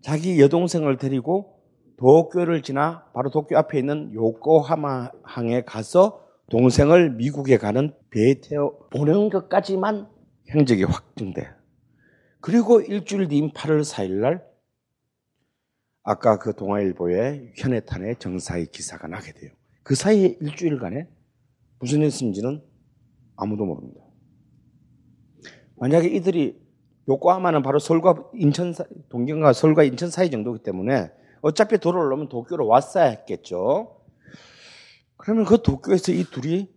자기 0.01 0.41
여동생을 0.41 0.97
데리고 0.97 1.54
도쿄를 1.97 2.61
지나 2.61 3.05
바로 3.13 3.29
도쿄 3.29 3.57
앞에 3.57 3.79
있는 3.79 4.13
요코하마 4.13 5.11
항에 5.23 5.63
가서 5.63 6.25
동생을 6.49 7.11
미국에 7.11 7.57
가는 7.57 7.93
배에 8.11 8.41
태워 8.41 8.87
보내는 8.91 9.29
것까지만 9.29 10.07
행적이 10.51 10.83
확정돼. 10.83 11.49
그리고 12.39 12.81
일주일 12.81 13.27
뒤인 13.27 13.51
8월 13.51 13.81
4일 13.81 14.19
날 14.19 14.45
아까 16.03 16.37
그 16.37 16.53
동아일보에 16.55 17.53
현해탄의 17.55 18.17
정사의 18.19 18.67
기사가 18.67 19.07
나게 19.07 19.33
돼요. 19.33 19.51
그 19.81 19.95
사이에 19.95 20.37
일주일간에 20.39 21.07
무슨 21.79 22.01
일이 22.01 22.09
있는지는 22.09 22.61
아무도 23.35 23.65
모릅니다. 23.65 24.01
만약에 25.77 26.07
이들이 26.07 26.61
요코하마는 27.09 27.63
바로 27.63 27.79
서울과 27.79 28.31
인천, 28.35 28.73
동경과 29.09 29.53
서울과 29.53 29.83
인천 29.83 30.09
사이 30.09 30.29
정도이기 30.29 30.63
때문에 30.63 31.11
어차피 31.45 31.77
돌아오려면 31.77 32.27
도쿄로 32.27 32.65
왔어야 32.65 33.05
했겠죠. 33.05 34.01
그러면 35.15 35.45
그 35.45 35.61
도쿄에서 35.61 36.11
이 36.11 36.23
둘이 36.23 36.73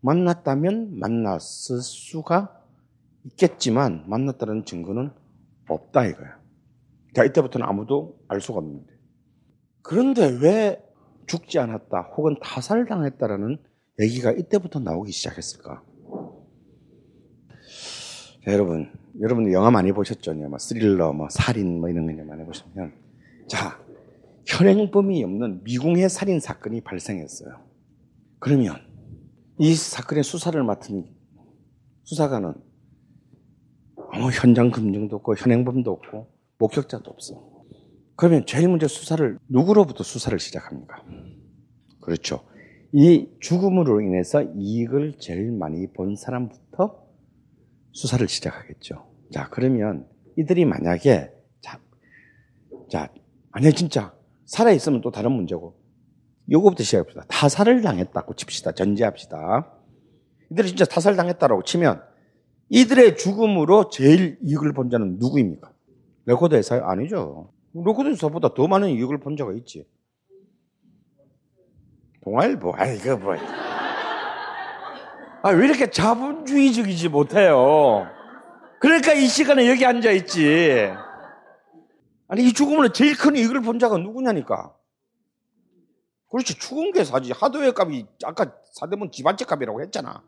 만났다면 0.00 0.96
만났을 0.96 1.80
수가 1.80 2.62
있겠지만 3.24 4.04
만났다는 4.06 4.64
증거는 4.64 5.10
없다 5.68 6.06
이거야. 6.06 6.38
자, 7.16 7.24
이때부터는 7.24 7.66
아무도 7.66 8.20
알 8.28 8.40
수가 8.40 8.58
없는데. 8.58 8.94
그런데 9.82 10.38
왜 10.40 10.80
죽지 11.26 11.58
않았다 11.58 12.02
혹은 12.16 12.36
타살당했다라는 12.40 13.58
얘기가 14.00 14.30
이때부터 14.30 14.78
나오기 14.78 15.10
시작했을까? 15.10 15.82
자, 18.44 18.52
여러분, 18.52 18.92
여러분 19.20 19.52
영화 19.52 19.72
많이 19.72 19.90
보셨죠? 19.90 20.32
뭐 20.34 20.58
스릴러, 20.58 21.12
뭐 21.12 21.26
살인, 21.28 21.80
뭐 21.80 21.88
이런 21.88 22.16
거 22.16 22.22
많이 22.22 22.44
보시면 22.44 22.92
자, 23.48 23.84
현행범이 24.46 25.22
없는 25.24 25.64
미궁의 25.64 26.08
살인 26.08 26.40
사건이 26.40 26.82
발생했어요. 26.82 27.66
그러면 28.38 28.76
이 29.58 29.74
사건의 29.74 30.22
수사를 30.22 30.62
맡은 30.62 31.04
수사관은 32.04 32.54
아무 34.12 34.30
현장 34.30 34.70
검증도 34.70 35.16
없고 35.16 35.36
현행범도 35.36 35.90
없고 35.90 36.32
목격자도 36.58 37.10
없어. 37.10 37.44
그러면 38.14 38.46
제일 38.46 38.68
먼저 38.68 38.86
수사를 38.86 39.38
누구로부터 39.48 40.04
수사를 40.04 40.38
시작합니까? 40.38 41.04
그렇죠. 42.00 42.46
이 42.92 43.28
죽음으로 43.40 44.00
인해서 44.00 44.42
이익을 44.42 45.18
제일 45.18 45.50
많이 45.50 45.92
본 45.92 46.14
사람부터 46.14 47.04
수사를 47.92 48.26
시작하겠죠. 48.28 49.10
자, 49.32 49.48
그러면 49.50 50.06
이들이 50.38 50.64
만약에 50.64 51.30
자, 51.60 51.80
자, 52.88 53.12
아니 53.50 53.72
진짜 53.72 54.15
살아 54.46 54.70
있으면 54.70 55.00
또 55.02 55.10
다른 55.10 55.32
문제고. 55.32 55.76
요거부터 56.50 56.84
시작합시다. 56.84 57.24
타살을 57.28 57.82
당했다고 57.82 58.34
칩시다. 58.34 58.72
전제합시다. 58.72 59.72
이들이 60.50 60.68
진짜 60.68 60.84
타살 60.84 61.16
당했다라고 61.16 61.64
치면 61.64 62.02
이들의 62.68 63.16
죽음으로 63.16 63.90
제일 63.90 64.38
이익을 64.42 64.72
본 64.72 64.88
자는 64.90 65.18
누구입니까? 65.18 65.72
레코드 66.24 66.54
회사요? 66.54 66.84
아니죠. 66.84 67.52
레코드 67.74 68.08
회사보다 68.08 68.54
더 68.54 68.66
많은 68.66 68.90
이익을 68.90 69.18
본 69.18 69.36
자가 69.36 69.52
있지. 69.54 69.84
동아일보, 72.22 72.72
아이, 72.76 72.98
그 72.98 73.10
뭐. 73.10 73.34
아, 75.42 75.50
왜 75.50 75.66
이렇게 75.66 75.90
자본주의적이지 75.90 77.08
못해요? 77.08 78.06
그러니까 78.80 79.12
이 79.12 79.26
시간에 79.26 79.68
여기 79.68 79.84
앉아있지. 79.84 80.90
아니, 82.28 82.46
이 82.48 82.52
죽음으로 82.52 82.92
제일 82.92 83.16
큰 83.16 83.36
이익을 83.36 83.60
본 83.62 83.78
자가 83.78 83.98
누구냐니까. 83.98 84.74
그렇지, 86.30 86.58
죽은 86.58 86.92
게 86.92 87.04
사지. 87.04 87.32
하드웨어 87.32 87.72
값이 87.76 88.06
아까 88.24 88.52
사대문 88.72 89.10
집안채 89.12 89.44
값이라고 89.44 89.80
했잖아. 89.82 90.22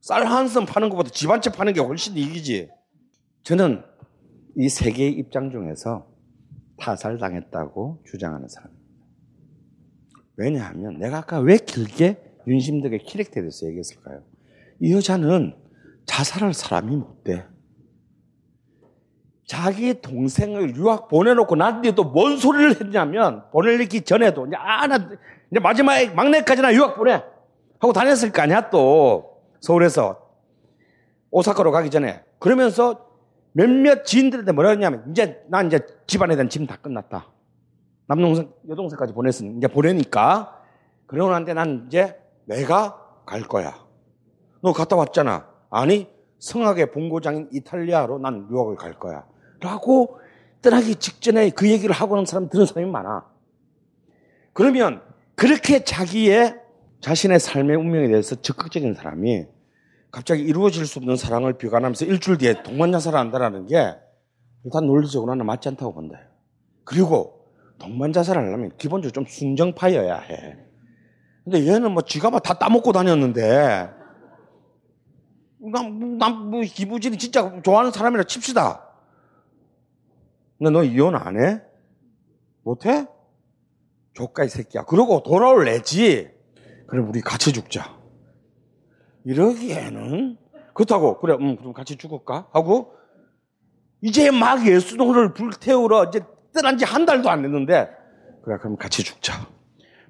쌀 0.00 0.26
한 0.26 0.48
선 0.48 0.66
파는 0.66 0.88
것보다 0.90 1.10
집안채 1.10 1.50
파는 1.52 1.72
게 1.72 1.80
훨씬 1.80 2.16
이익이지. 2.16 2.68
저는 3.42 3.82
이 4.56 4.68
세 4.68 4.92
개의 4.92 5.12
입장 5.12 5.50
중에서 5.50 6.06
타살당했다고 6.78 8.02
주장하는 8.06 8.48
사람입니다. 8.48 8.80
왜냐하면 10.36 10.98
내가 10.98 11.18
아까 11.18 11.38
왜 11.38 11.56
길게 11.58 12.36
윤심덕의 12.46 13.00
키렉터에 13.04 13.42
대해서 13.42 13.66
얘기했을까요? 13.66 14.22
이 14.80 14.92
여자는 14.92 15.54
자살할 16.06 16.54
사람이 16.54 16.96
못 16.96 17.22
돼. 17.24 17.46
자기 19.50 20.00
동생을 20.00 20.76
유학 20.76 21.08
보내놓고 21.08 21.56
나한테 21.56 21.92
또뭔 21.96 22.36
소리를 22.36 22.80
했냐면 22.80 23.42
보내기 23.50 24.02
전에도 24.02 24.46
이제 24.46 24.54
아나 24.54 24.94
이제 25.50 25.58
마지막에 25.60 26.10
막내까지나 26.10 26.72
유학 26.74 26.94
보내 26.94 27.20
하고 27.80 27.92
다녔을 27.92 28.30
거 28.30 28.42
아니야 28.42 28.70
또 28.70 29.42
서울에서 29.58 30.20
오사카로 31.32 31.72
가기 31.72 31.90
전에 31.90 32.22
그러면서 32.38 33.08
몇몇 33.50 34.04
지인들한테 34.04 34.52
뭐라 34.52 34.70
했냐면 34.70 35.04
이제 35.10 35.42
난 35.48 35.66
이제 35.66 35.80
집안에 36.06 36.36
대한 36.36 36.48
짐 36.48 36.64
다 36.64 36.76
끝났다. 36.76 37.26
남동생 38.06 38.52
여동생까지 38.68 39.12
보냈으니 39.12 39.56
이제 39.56 39.66
보내니까 39.66 40.62
그러고 41.08 41.32
난데 41.32 41.54
난 41.54 41.86
이제 41.88 42.16
내가 42.44 43.04
갈 43.26 43.42
거야. 43.42 43.84
너 44.62 44.72
갔다 44.72 44.94
왔잖아. 44.94 45.48
아니 45.70 46.08
성악의 46.38 46.92
본고장인 46.92 47.48
이탈리아로 47.50 48.20
난 48.20 48.46
유학을 48.48 48.76
갈 48.76 48.92
거야. 48.92 49.24
라고 49.60 50.18
떠나기 50.62 50.96
직전에 50.96 51.50
그 51.50 51.70
얘기를 51.70 51.94
하고 51.94 52.16
는 52.16 52.26
사람 52.26 52.48
들은 52.48 52.66
사람이 52.66 52.90
많아. 52.90 53.24
그러면 54.52 55.02
그렇게 55.34 55.84
자기의 55.84 56.56
자신의 57.00 57.40
삶의 57.40 57.76
운명에 57.76 58.08
대해서 58.08 58.34
적극적인 58.36 58.94
사람이 58.94 59.46
갑자기 60.10 60.42
이루어질 60.42 60.86
수 60.86 60.98
없는 60.98 61.16
사랑을 61.16 61.54
비관하면서 61.54 62.04
일주일 62.04 62.38
뒤에 62.38 62.62
동반자살을 62.62 63.18
한다는 63.18 63.66
게 63.66 63.94
일단 64.64 64.86
논리적으로 64.86 65.34
는 65.34 65.46
맞지 65.46 65.68
않다고 65.70 65.94
본다. 65.94 66.18
그리고 66.84 67.46
동반자살을 67.78 68.42
하려면 68.42 68.72
기본적으로 68.76 69.12
좀 69.12 69.24
순정파여야 69.26 70.18
해. 70.18 70.58
근데 71.44 71.66
얘는 71.66 71.92
뭐 71.92 72.02
지가 72.02 72.30
막 72.30 72.42
다 72.42 72.54
따먹고 72.54 72.92
다녔는데 72.92 73.90
난, 75.72 76.18
난, 76.18 76.50
뭐, 76.50 76.62
기부진이 76.62 77.18
진짜 77.18 77.60
좋아하는 77.62 77.90
사람이라 77.92 78.24
칩시다. 78.24 78.89
근데 80.60 80.70
너 80.72 80.84
이혼 80.84 81.16
안 81.16 81.40
해? 81.42 81.62
못 82.62 82.84
해? 82.84 83.06
조카 84.12 84.44
이 84.44 84.50
새끼야. 84.50 84.84
그러고 84.84 85.22
돌아올래지. 85.22 86.30
그럼 86.86 87.08
우리 87.08 87.22
같이 87.22 87.50
죽자. 87.54 87.98
이러기에는 89.24 90.36
그렇다고 90.74 91.18
그래 91.18 91.34
음 91.40 91.56
그럼 91.56 91.72
같이 91.72 91.96
죽을까 91.96 92.48
하고 92.52 92.92
이제 94.02 94.30
막 94.30 94.66
예수동을 94.66 95.32
불태우러 95.32 96.04
이제 96.08 96.20
떠난 96.54 96.76
지 96.76 96.84
한 96.84 97.06
달도 97.06 97.30
안 97.30 97.40
됐는데 97.42 97.90
그래 98.42 98.58
그럼 98.58 98.76
같이 98.76 99.02
죽자. 99.02 99.32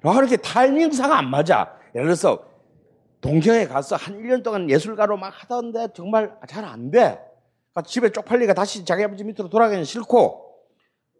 이렇게 0.03 0.35
타이밍상 0.35 1.13
안 1.13 1.29
맞아. 1.29 1.77
예를 1.95 2.07
들어서 2.07 2.43
동경에 3.21 3.67
가서 3.67 3.95
한 3.95 4.15
1년 4.21 4.43
동안 4.43 4.69
예술가로 4.69 5.15
막 5.15 5.31
하던데 5.33 5.87
정말 5.93 6.35
잘 6.49 6.65
안 6.65 6.91
돼. 6.91 7.19
집에 7.85 8.09
쪽팔리가 8.09 8.53
다시 8.53 8.83
자기 8.83 9.03
아버지 9.03 9.23
밑으로 9.23 9.49
돌아가기는 9.49 9.85
싫고 9.85 10.55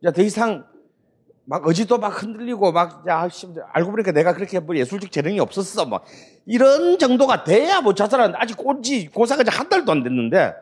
이제 0.02 0.12
더 0.12 0.22
이상 0.22 0.66
막 1.46 1.66
어지도 1.66 1.98
막 1.98 2.22
흔들리고 2.22 2.72
막 2.72 3.08
야, 3.08 3.28
알고 3.74 3.92
보니까 3.92 4.12
내가 4.12 4.34
그렇게 4.34 4.60
뭐 4.60 4.76
예술적 4.76 5.12
재능이 5.12 5.40
없었어. 5.40 5.86
뭐 5.86 6.02
이런 6.46 7.00
정도가 7.00 7.44
돼야 7.44 7.82
뭐 7.82 7.94
자살하는데 7.94 8.38
아직 8.40 8.58
꼰지 8.58 9.08
고사가 9.08 9.44
한 9.48 9.70
달도 9.70 9.92
안 9.92 10.04
됐는데 10.04 10.54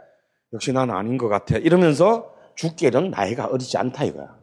역시 0.54 0.72
나는 0.72 0.96
아닌 0.96 1.18
것 1.18 1.28
같아. 1.28 1.58
이러면서 1.58 2.34
죽기에는 2.56 3.12
나이가 3.12 3.48
어리지 3.48 3.78
않다 3.78 4.04
이거야 4.04 4.38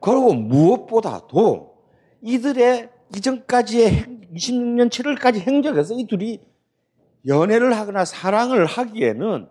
그리고 0.00 0.32
무엇보다도 0.32 1.74
이들의 2.22 2.88
이전까지의 3.14 4.06
26년 4.34 4.88
7월까지 4.88 5.40
행적에서 5.40 5.94
이 5.94 6.06
둘이 6.06 6.40
연애를 7.26 7.76
하거나 7.76 8.04
사랑을 8.04 8.66
하기에는 8.66 9.48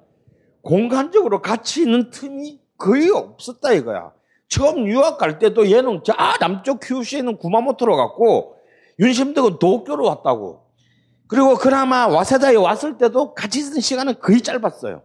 공간적으로 0.62 1.42
같이 1.42 1.82
있는 1.82 2.10
틈이 2.10 2.60
거의 2.78 3.10
없었다 3.10 3.74
이거야. 3.74 4.14
처음 4.48 4.88
유학 4.88 5.18
갈 5.18 5.38
때도 5.38 5.72
얘는 5.72 6.02
저 6.04 6.14
남쪽 6.40 6.80
큐슈에 6.82 7.20
있는 7.20 7.38
구마모토로 7.38 7.96
갔고 7.96 8.58
윤심덕은 9.00 9.60
도쿄로 9.60 10.06
왔다고. 10.06 10.66
그리고 11.28 11.56
그나마 11.56 12.08
와세다에 12.08 12.56
왔을 12.56 12.98
때도 12.98 13.36
같이 13.36 13.60
있은 13.60 13.80
시간은 13.80 14.20
거의 14.20 14.42
짧았어요. 14.42 15.04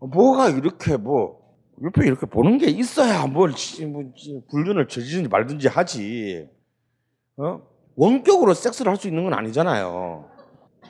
뭐가 0.00 0.48
이렇게 0.48 0.96
뭐 0.96 1.46
옆에 1.82 2.06
이렇게 2.06 2.26
보는 2.26 2.58
게 2.58 2.66
있어야 2.68 3.26
뭘 3.26 3.52
뭐, 3.86 4.12
불륜을 4.50 4.88
저지든지 4.88 5.28
말든지 5.28 5.68
하지. 5.68 6.48
어? 7.36 7.75
원격으로 7.96 8.54
섹스를 8.54 8.90
할 8.90 8.96
수 8.98 9.08
있는 9.08 9.24
건 9.24 9.34
아니잖아요. 9.34 10.28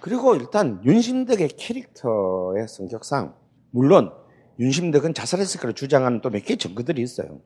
그리고 0.01 0.35
일단 0.37 0.81
윤심덕의 0.85 1.49
캐릭터의 1.57 2.69
성격상 2.69 3.35
물론 3.71 4.12
윤심덕은 4.59 5.14
자살했을 5.14 5.61
거라 5.61 5.73
주장하는 5.73 6.21
또 6.21 6.31
몇 6.31 6.45
개의 6.45 6.59
증거들이 6.59 7.03
있어요. 7.03 7.40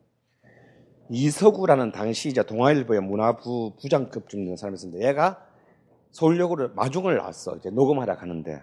이서구라는 1.10 1.92
당시 1.92 2.28
이제 2.28 2.42
동아일보의 2.44 3.00
문화부 3.00 3.74
부장급 3.80 4.28
중인 4.28 4.56
사람이 4.56 4.76
있었는데 4.76 5.06
얘가 5.08 5.44
서울역으로 6.12 6.70
마중을 6.74 7.16
나왔어. 7.16 7.56
이제 7.56 7.70
녹음하러 7.70 8.16
가는데. 8.16 8.60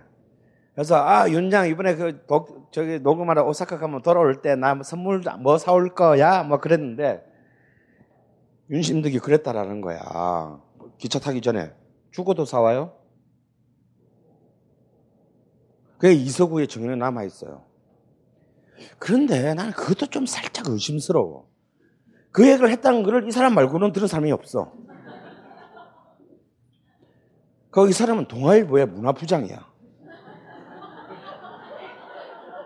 그래서 0.73 0.95
아 0.95 1.27
윤장 1.29 1.67
이번에 1.69 1.95
그 1.95 2.25
독, 2.27 2.71
저기 2.71 2.99
녹음하러 2.99 3.43
오사카 3.45 3.77
가면 3.79 4.01
돌아올 4.03 4.41
때 4.41 4.55
나 4.55 4.79
선물 4.83 5.21
뭐 5.41 5.57
사올 5.57 5.93
거야 5.95 6.43
뭐 6.43 6.59
그랬는데 6.59 7.23
윤심덕이 8.69 9.19
그랬다라는 9.19 9.81
거야. 9.81 9.99
기차 10.97 11.19
타기 11.19 11.41
전에 11.41 11.73
죽어도 12.11 12.45
사와요? 12.45 12.97
그게 15.97 16.13
이서구의 16.13 16.67
증언에 16.67 16.95
남아 16.95 17.23
있어요. 17.23 17.65
그런데 18.99 19.53
나는 19.53 19.71
그것도 19.71 20.07
좀 20.07 20.25
살짝 20.25 20.69
의심스러워. 20.69 21.49
그 22.31 22.47
얘기를 22.47 22.69
했다는 22.69 23.03
것을 23.03 23.27
이 23.27 23.31
사람 23.31 23.55
말고는 23.55 23.93
들은 23.93 24.07
사람이 24.07 24.31
없어. 24.31 24.73
거기 27.71 27.93
사람은 27.93 28.27
동아일보의 28.27 28.87
문화부장이야. 28.87 29.57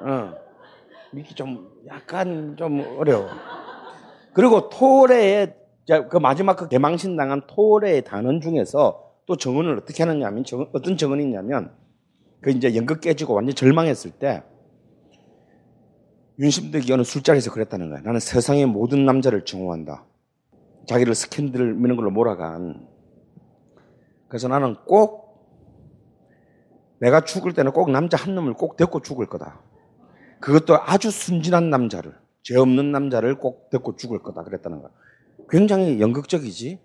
어. 0.02 0.34
믿기 1.14 1.36
좀 1.36 1.70
약간 1.88 2.56
좀 2.58 2.80
어려워. 2.98 3.30
그리고 4.34 4.70
토레의 4.70 5.61
그 6.10 6.18
마지막 6.18 6.56
그 6.56 6.68
개망신 6.68 7.16
당한 7.16 7.42
토레의 7.48 8.04
단원 8.04 8.42
중에서 8.42 9.12
또 9.26 9.36
정언을 9.36 9.78
어떻게 9.80 10.04
하느냐면 10.04 10.44
어떤 10.74 10.98
정언이 10.98 11.24
있냐면 11.24 11.74
그 12.42 12.52
이제 12.52 12.76
연극 12.76 13.02
깨지고 13.02 13.34
완전 13.34 13.56
절망했을 13.56 14.12
때 14.12 14.44
윤심덕이 16.40 16.92
어느 16.92 17.04
술자리에서 17.04 17.52
그랬다는 17.52 17.90
거야. 17.90 18.02
나는 18.02 18.20
세상의 18.20 18.66
모든 18.66 19.06
남자를 19.06 19.46
증오한다. 19.46 20.06
자기를 20.88 21.14
스캔들 21.14 21.74
미는 21.74 21.96
걸로 21.96 22.10
몰아간. 22.10 22.88
그래서 24.28 24.48
나는 24.48 24.76
꼭 24.86 25.22
내가 27.00 27.22
죽을 27.22 27.54
때는 27.54 27.72
꼭 27.72 27.92
남자 27.92 28.18
한 28.18 28.36
놈을 28.36 28.54
꼭 28.54 28.78
데리고 28.78 29.02
죽을 29.02 29.28
거다. 29.28 29.62
그것도 30.40 30.78
아주 30.82 31.12
순진한 31.12 31.70
남자를, 31.70 32.14
죄 32.42 32.58
없는 32.58 32.92
남자를 32.92 33.38
꼭 33.38 33.70
데리고 33.70 33.96
죽을 33.96 34.20
거다. 34.20 34.44
그랬다는 34.44 34.82
거야. 34.82 34.92
굉장히 35.52 35.99
연극적이지. 35.99 36.80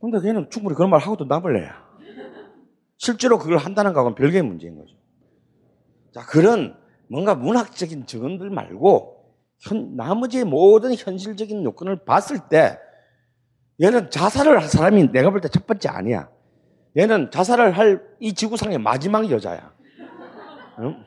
근데 0.00 0.20
걔는 0.20 0.50
충분히 0.50 0.74
그런 0.74 0.90
말 0.90 1.00
하고도 1.00 1.26
나벌래야. 1.26 1.86
실제로 2.98 3.38
그걸 3.38 3.58
한다는 3.58 3.92
거하고는 3.92 4.14
별개의 4.14 4.42
문제인 4.42 4.76
거죠. 4.76 4.96
자, 6.12 6.24
그런 6.26 6.76
뭔가 7.08 7.34
문학적인 7.34 8.06
증언들 8.06 8.50
말고 8.50 9.34
현, 9.60 9.96
나머지 9.96 10.44
모든 10.44 10.94
현실적인 10.94 11.64
요건을 11.64 12.04
봤을 12.04 12.38
때 12.48 12.78
얘는 13.80 14.10
자살을 14.10 14.60
할 14.60 14.68
사람이 14.68 15.12
내가 15.12 15.30
볼 15.30 15.40
때 15.40 15.48
첫 15.48 15.66
번째 15.66 15.88
아니야. 15.90 16.30
얘는 16.96 17.30
자살을 17.30 17.76
할 17.76 18.16
이 18.20 18.32
지구상의 18.32 18.78
마지막 18.78 19.30
여자야. 19.30 19.74
응? 20.78 21.04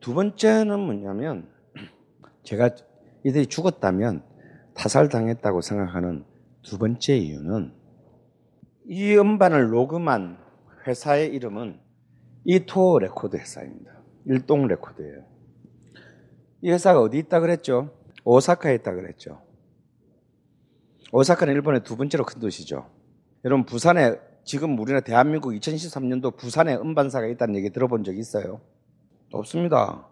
두 0.00 0.12
번째는 0.14 0.80
뭐냐면 0.80 1.48
제가 2.42 2.70
이들이 3.24 3.46
죽었다면 3.46 4.22
타살당했다고 4.74 5.60
생각하는 5.62 6.24
두 6.62 6.78
번째 6.78 7.16
이유는 7.16 7.72
이 8.86 9.16
음반을 9.16 9.70
녹음한 9.70 10.38
회사의 10.86 11.34
이름은 11.34 11.80
이토 12.44 12.98
레코드 12.98 13.36
회사입니다. 13.36 13.92
일동 14.26 14.66
레코드예요. 14.66 15.24
이 16.62 16.70
회사가 16.70 17.00
어디 17.00 17.18
있다 17.18 17.40
그랬죠? 17.40 17.90
오사카에 18.24 18.74
있다 18.76 18.92
그랬죠. 18.94 19.40
오사카는 21.12 21.54
일본의 21.54 21.84
두 21.84 21.96
번째로 21.96 22.24
큰 22.24 22.40
도시죠. 22.40 22.90
여러분 23.44 23.64
부산에 23.64 24.18
지금 24.44 24.78
우리나라 24.78 25.00
대한민국 25.00 25.52
2013년도 25.52 26.36
부산에 26.36 26.74
음반사가 26.74 27.26
있다는 27.28 27.56
얘기 27.56 27.70
들어본 27.70 28.04
적 28.04 28.16
있어요? 28.16 28.60
없습니다. 29.32 30.08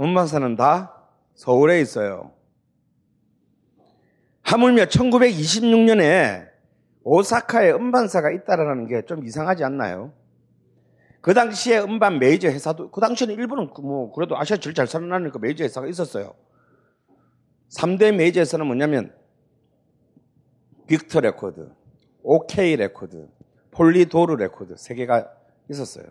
음반사는 0.00 0.56
다 0.56 0.93
서울에 1.34 1.80
있어요. 1.80 2.32
하물며 4.42 4.84
1926년에 4.86 6.48
오사카에 7.02 7.72
음반사가 7.72 8.30
있다라는 8.30 8.86
게 8.88 9.02
좀 9.06 9.24
이상하지 9.24 9.64
않나요? 9.64 10.12
그 11.20 11.32
당시에 11.34 11.78
음반 11.78 12.18
메이저 12.18 12.48
회사도 12.48 12.90
그 12.90 13.00
당시에는 13.00 13.34
일본은 13.34 13.70
그뭐 13.72 14.12
그래도 14.12 14.36
아시아 14.38 14.58
제일 14.58 14.74
잘 14.74 14.86
사는 14.86 15.07
나라니까 15.07 15.38
메이저 15.38 15.64
회사가 15.64 15.86
있었어요. 15.86 16.34
3대 17.78 18.14
메이저 18.14 18.40
회사는 18.40 18.66
뭐냐면 18.66 19.14
빅터 20.86 21.20
레코드, 21.20 21.72
OK 22.22 22.76
레코드, 22.76 23.28
폴리도르 23.70 24.36
레코드 24.36 24.74
세 24.76 24.94
개가 24.94 25.26
있었어요. 25.70 26.04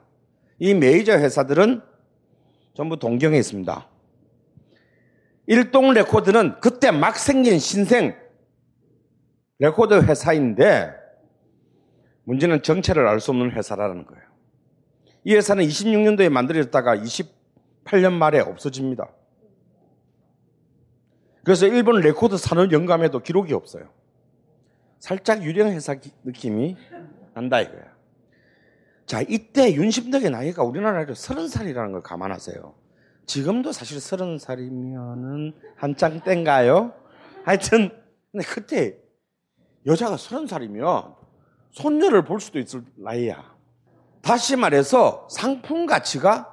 이 0.58 0.74
메이저 0.74 1.14
회사들은 1.14 1.82
전부 2.74 2.98
동경에 2.98 3.38
있습니다. 3.38 3.88
일동 5.48 5.94
레코드는 5.94 6.60
그때 6.62 6.92
막 6.92 7.18
생긴 7.18 7.60
신생 7.60 8.16
레코드 9.60 9.94
회사인데 9.94 10.94
문제는 12.24 12.64
정체를 12.64 13.08
알 13.08 13.20
수 13.20 13.32
없는 13.32 13.52
회사라는 13.52 14.06
거예요. 14.06 14.24
이 15.26 15.36
회사는 15.36 15.66
26년도에 15.66 16.30
만들어졌다가 16.30 16.96
28년 16.98 18.14
말에 18.14 18.40
없어집니다. 18.40 19.10
그래서 21.44 21.68
일본 21.68 22.00
레코드 22.00 22.38
산업 22.38 22.72
연감에도 22.72 23.20
기록이 23.20 23.54
없어요. 23.54 23.90
살짝 25.00 25.44
유령 25.44 25.72
회사 25.72 25.96
느낌이 26.24 26.78
난다 27.34 27.60
이거야. 27.60 27.94
자, 29.06 29.22
이때 29.28 29.74
윤심덕의 29.74 30.30
나이가 30.30 30.64
우리나라에서 30.64 31.12
30살이라는 31.12 31.92
걸 31.92 32.02
감안하세요. 32.02 32.74
지금도 33.26 33.72
사실 33.72 33.98
30살이면은 33.98 35.54
한창 35.76 36.22
땐가요? 36.22 36.94
하여튼, 37.46 37.90
근데 38.32 38.46
그때 38.46 38.98
여자가 39.86 40.16
30살이면 40.16 41.16
손녀를 41.72 42.24
볼 42.24 42.40
수도 42.40 42.60
있을 42.60 42.84
나이야. 42.96 43.54
다시 44.22 44.56
말해서 44.56 45.28
상품 45.30 45.86
가치가 45.86 46.50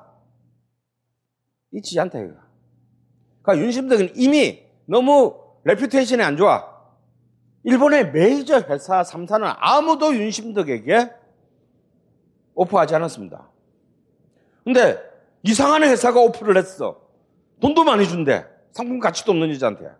있지 1.72 1.98
않다 2.00 2.18
이거. 2.18 2.34
그러니까 3.42 3.64
윤심덕은 3.64 4.12
이미 4.16 4.64
너무 4.86 5.38
reputation이 5.64 6.22
안 6.22 6.36
좋아. 6.36 6.68
일본의 7.62 8.12
메이저 8.12 8.60
회사 8.60 9.02
3사는 9.02 9.54
아무도 9.58 10.14
윤심덕에게 10.14 11.10
오퍼하지 12.54 12.94
않았습니다. 12.96 13.48
근데 14.64 15.09
이상한 15.42 15.82
회사가 15.82 16.20
오퍼를 16.20 16.56
했어. 16.56 17.00
돈도 17.60 17.84
많이 17.84 18.06
준대. 18.06 18.46
상품 18.72 18.98
가치도 18.98 19.32
없는 19.32 19.50
여자한테. 19.50 19.90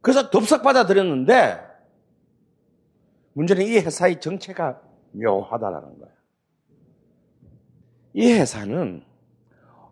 그래서 0.00 0.30
덥석 0.30 0.62
받아들였는데 0.62 1.60
문제는 3.32 3.66
이 3.66 3.78
회사의 3.78 4.20
정체가 4.20 4.80
묘하다라는 5.12 5.98
거예요. 5.98 6.16
이 8.14 8.32
회사는 8.32 9.04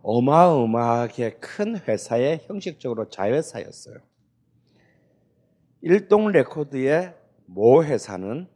어마어마하게 0.03 1.39
큰 1.41 1.77
회사의 1.79 2.45
형식적으로 2.47 3.09
자회사였어요. 3.09 3.97
일동 5.81 6.29
레코드의 6.31 7.15
모 7.47 7.85
회사는 7.85 8.49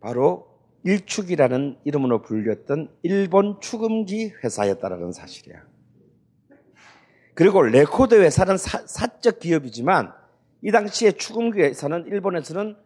바로 0.00 0.49
일축이라는 0.84 1.78
이름으로 1.84 2.22
불렸던 2.22 2.90
일본 3.02 3.60
축음기 3.60 4.32
회사였다라는 4.42 5.12
사실이야. 5.12 5.62
그리고 7.34 7.62
레코드 7.62 8.14
회사는 8.20 8.56
사, 8.56 8.86
사적 8.86 9.40
기업이지만 9.40 10.12
이 10.62 10.70
당시에 10.70 11.12
축음기 11.12 11.60
회사는 11.62 12.06
일본에서는 12.06 12.76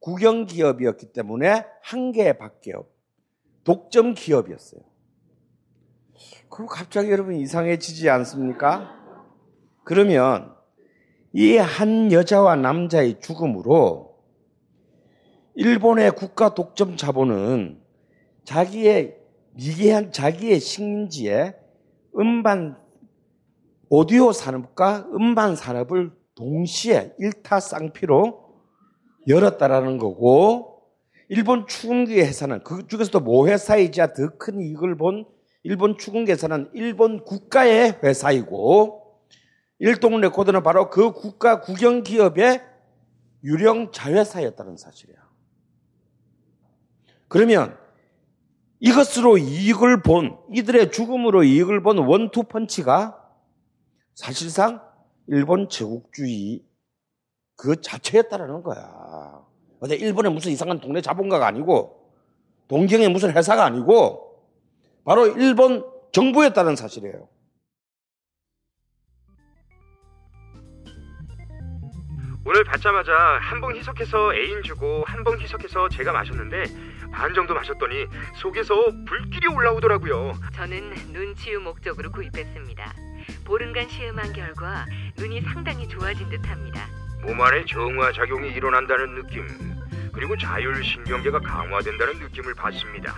국영 0.00 0.46
기업이었기 0.46 1.12
때문에 1.12 1.64
한 1.82 2.12
개의 2.12 2.38
박기업, 2.38 2.88
독점 3.64 4.14
기업이었어요. 4.14 4.80
그럼 6.48 6.66
갑자기 6.68 7.10
여러분 7.10 7.36
이상해지지 7.36 8.08
않습니까? 8.10 8.96
그러면 9.84 10.54
이 11.32 11.56
한 11.58 12.10
여자와 12.10 12.56
남자의 12.56 13.20
죽음으로 13.20 14.09
일본의 15.60 16.12
국가 16.12 16.54
독점 16.54 16.96
자본은 16.96 17.82
자기의 18.44 19.18
미개한 19.52 20.10
자기의 20.10 20.58
식민지에 20.58 21.54
음반 22.18 22.78
오디오 23.90 24.32
산업과 24.32 25.08
음반 25.12 25.56
산업을 25.56 26.12
동시에 26.34 27.12
일타쌍피로 27.18 28.42
열었다라는 29.28 29.98
거고 29.98 30.80
일본 31.28 31.66
축음기 31.66 32.18
회사는 32.22 32.64
그 32.64 32.86
중에서도 32.86 33.20
모 33.20 33.46
회사이자 33.46 34.14
더 34.14 34.38
큰 34.38 34.62
이익을 34.62 34.96
본 34.96 35.26
일본 35.62 35.98
축음기 35.98 36.32
회사는 36.32 36.70
일본 36.72 37.22
국가의 37.22 37.98
회사이고 38.02 39.20
일동 39.78 40.22
레코드는 40.22 40.62
바로 40.62 40.88
그 40.88 41.12
국가 41.12 41.60
국영 41.60 42.02
기업의 42.02 42.62
유령 43.44 43.92
자회사였다는 43.92 44.78
사실이야. 44.78 45.19
그러면 47.30 47.78
이것으로 48.80 49.38
이익을 49.38 50.02
본 50.02 50.36
이들의 50.52 50.90
죽음으로 50.90 51.44
이익을 51.44 51.80
본 51.80 51.98
원투 51.98 52.42
펀치가 52.44 53.16
사실상 54.14 54.82
일본 55.28 55.68
제국주의 55.68 56.64
그 57.56 57.80
자체였다라는 57.80 58.62
거야. 58.62 59.46
근데 59.78 59.94
일본의 59.94 60.32
무슨 60.32 60.50
이상한 60.50 60.80
동네 60.80 61.00
자본가가 61.00 61.46
아니고 61.46 62.12
동경의 62.66 63.08
무슨 63.10 63.32
회사가 63.34 63.64
아니고 63.64 64.44
바로 65.04 65.28
일본 65.28 65.86
정부였다는 66.12 66.74
사실이에요. 66.74 67.28
오늘 72.44 72.64
받자마자 72.64 73.12
한봉 73.42 73.76
희석해서 73.76 74.34
애인 74.34 74.62
주고 74.62 75.04
한봉 75.06 75.38
희석해서 75.38 75.88
제가 75.90 76.12
마셨는데 76.12 76.64
반 77.12 77.34
정도 77.34 77.54
마셨더니 77.54 78.06
속에서 78.36 78.74
불길이 79.06 79.48
올라오더라고요. 79.48 80.34
저는 80.54 81.12
눈 81.12 81.34
치유 81.36 81.60
목적으로 81.60 82.10
구입했습니다. 82.10 82.94
보름간 83.44 83.88
시음한 83.88 84.32
결과 84.32 84.86
눈이 85.18 85.42
상당히 85.42 85.88
좋아진 85.88 86.28
듯합니다. 86.28 86.86
몸 87.22 87.40
안에 87.40 87.64
정화 87.66 88.12
작용이 88.12 88.50
일어난다는 88.50 89.14
느낌 89.14 89.46
그리고 90.12 90.36
자율 90.36 90.82
신경계가 90.82 91.40
강화된다는 91.40 92.18
느낌을 92.18 92.54
받습니다. 92.54 93.14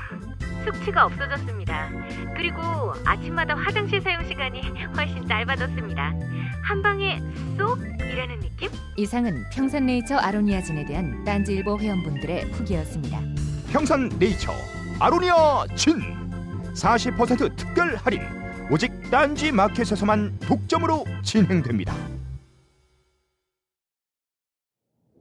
숙취가 0.64 1.06
없어졌습니다. 1.06 1.90
그리고 2.36 2.60
아침마다 3.04 3.54
화장실 3.56 4.00
사용 4.00 4.24
시간이 4.26 4.60
훨씬 4.96 5.26
짧아졌습니다. 5.26 6.12
한 6.62 6.82
방에 6.82 7.20
쏙 7.58 7.78
이라는 8.00 8.40
느낌? 8.40 8.70
이상은 8.96 9.44
평산네이처 9.52 10.16
아로니아진에 10.18 10.84
대한 10.84 11.24
딴지일보 11.24 11.78
회원분들의 11.78 12.52
후기였습니다. 12.52 13.20
평산 13.72 14.10
네이처 14.18 14.52
아로니아 15.00 15.66
진 15.74 15.94
40% 16.74 17.56
특별 17.56 17.96
할인 17.96 18.20
오직 18.70 18.92
딴지 19.10 19.50
마켓에서만 19.50 20.38
독점으로 20.40 21.06
진행됩니다. 21.24 21.94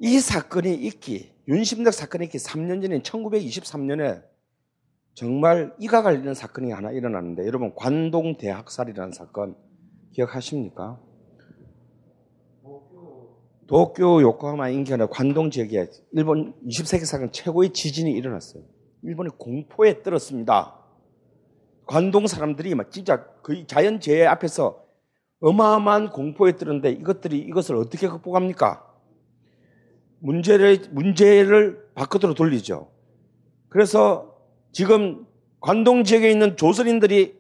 이 0.02 0.20
사건이 0.20 0.74
있기, 0.74 1.34
윤심덕 1.48 1.94
사건이 1.94 2.26
있기 2.26 2.40
3년 2.40 2.82
전인 2.82 3.02
1923년에 3.04 4.22
정말 5.14 5.74
이가 5.80 6.02
갈리는 6.02 6.34
사건이 6.34 6.74
하나 6.74 6.92
일어났는데 6.92 7.46
여러분 7.46 7.74
관동 7.74 8.38
대학살이라는 8.38 9.14
사건 9.14 9.56
기억하십니까? 10.12 11.00
도쿄 13.72 14.22
요코하마 14.22 14.68
인근의 14.68 15.08
관동 15.10 15.50
지역에 15.50 15.88
일본 16.12 16.54
20세기 16.68 17.06
사건 17.06 17.32
최고의 17.32 17.70
지진이 17.70 18.12
일어났어요. 18.12 18.64
일본이 19.02 19.30
공포에 19.38 20.04
떨었습니다. 20.04 20.76
관동 21.86 22.28
사람들이 22.28 22.76
막 22.76 22.92
진짜 22.92 23.24
거의 23.42 23.66
자연재해 23.66 24.26
앞에서 24.26 24.84
어마어마한 25.40 26.10
공포에 26.10 26.58
떨었는데 26.58 26.92
이것들이 26.92 27.40
이것을 27.40 27.78
어떻게 27.78 28.10
극복합니까? 28.10 28.86
문제를, 30.20 30.90
문제를 30.92 31.94
바깥으로 31.96 32.34
돌리죠. 32.34 32.92
그래서 33.70 34.36
지금 34.74 35.26
관동 35.62 36.04
지역에 36.04 36.30
있는 36.30 36.58
조선인들이 36.58 37.40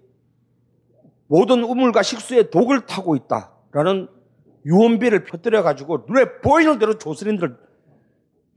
모든 1.27 1.61
우물과 1.61 2.03
식수에 2.03 2.49
독을 2.49 2.85
타고 2.85 3.17
있다라는 3.17 4.20
유언비를 4.65 5.23
펴뜨려 5.23 5.63
가지고 5.63 6.05
눈에 6.07 6.39
보이는 6.41 6.77
대로 6.79 6.97
조선인들을 6.97 7.57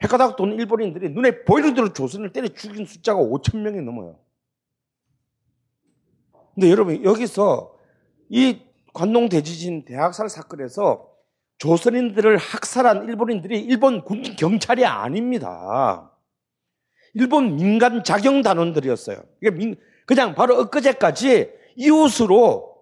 핵가닥 0.02 0.36
도는 0.36 0.58
일본인들이 0.58 1.10
눈에 1.10 1.44
보이는 1.44 1.74
대로 1.74 1.92
조선인을 1.92 2.32
때려 2.32 2.48
죽인 2.48 2.84
숫자가 2.84 3.20
5천 3.20 3.58
명이 3.58 3.80
넘어요. 3.82 4.18
근데 6.54 6.70
여러분 6.70 7.02
여기서 7.04 7.78
이 8.28 8.60
관동 8.92 9.28
대지진 9.28 9.84
대학살 9.84 10.28
사건에서 10.28 11.10
조선인들을 11.58 12.36
학살한 12.36 13.08
일본인들이 13.08 13.60
일본 13.60 14.04
군 14.04 14.22
경찰이 14.22 14.84
아닙니다. 14.84 16.12
일본 17.14 17.56
민간 17.56 18.04
자경 18.04 18.42
단원들이었어요. 18.42 19.22
그냥 20.06 20.34
바로 20.34 20.58
엊그제까지 20.58 21.50
이웃으로 21.76 22.73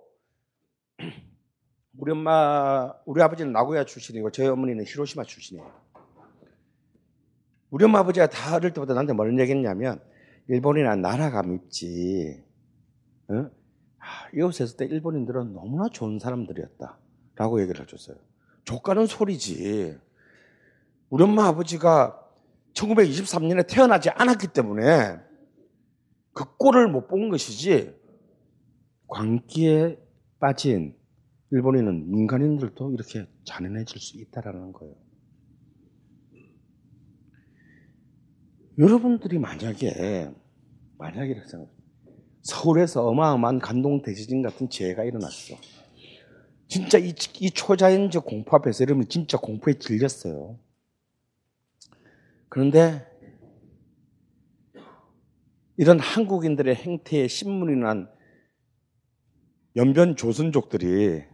우리 2.03 2.11
엄마, 2.11 2.92
우리 3.05 3.22
아버지는 3.22 3.53
나고야 3.53 3.84
출신이고 3.84 4.32
저희 4.32 4.48
어머니는 4.48 4.84
히로시마 4.84 5.22
출신이에요. 5.22 5.70
우리 7.70 7.84
엄마 7.84 8.00
아버지가 8.00 8.26
다 8.26 8.57
어릴 8.57 8.72
때부터 8.72 8.92
나한테 8.92 9.12
뭐런 9.12 9.38
얘기 9.38 9.53
했냐면 9.53 10.03
일본이나 10.48 10.96
나라가 10.96 11.44
밉지. 11.44 12.42
어? 13.28 13.34
아, 14.00 14.28
이웃에 14.34 14.64
있을 14.64 14.76
때 14.78 14.84
일본인들은 14.84 15.55
너무나 15.55 15.88
좋은 15.92 16.18
사람들이었다. 16.18 16.98
라고 17.36 17.62
얘기를 17.62 17.80
해줬어요. 17.82 18.16
조카는 18.64 19.07
소리지. 19.07 19.96
우리 21.09 21.22
엄마 21.22 21.46
아버지가 21.46 22.20
1923년에 22.74 23.64
태어나지 23.68 24.11
않았기 24.11 24.48
때문에 24.48 25.20
그 26.32 26.57
꼴을 26.57 26.88
못 26.88 27.07
본 27.07 27.28
것이지 27.28 27.94
광기에 29.07 30.00
빠진 30.40 31.00
일본인은 31.53 32.11
민간인들도 32.11 32.92
이렇게 32.92 33.26
잔인해질 33.44 34.00
수 34.00 34.18
있다라는 34.18 34.72
거예요. 34.72 34.94
여러분들이 38.78 39.38
만약에 39.38 40.30
만약에 40.96 41.42
생각 41.46 41.70
서울에서 42.40 43.07
어마어마한 43.07 43.59
간동 43.59 44.00
대지진 44.00 44.40
같은 44.40 44.70
재해가 44.70 45.05
일어났어. 45.05 45.55
진짜 46.68 46.96
이, 46.96 47.12
이 47.40 47.50
초자연적 47.50 48.24
공포 48.24 48.57
앞에서 48.57 48.84
여러분 48.84 49.07
진짜 49.07 49.36
공포에 49.36 49.74
질렸어요. 49.74 50.59
그런데 52.48 53.07
이런 55.76 56.00
한국인들의 56.00 56.74
행태에 56.74 57.28
신문이 57.28 57.76
난 57.76 58.11
연변 59.76 60.16
조선족들이 60.16 61.32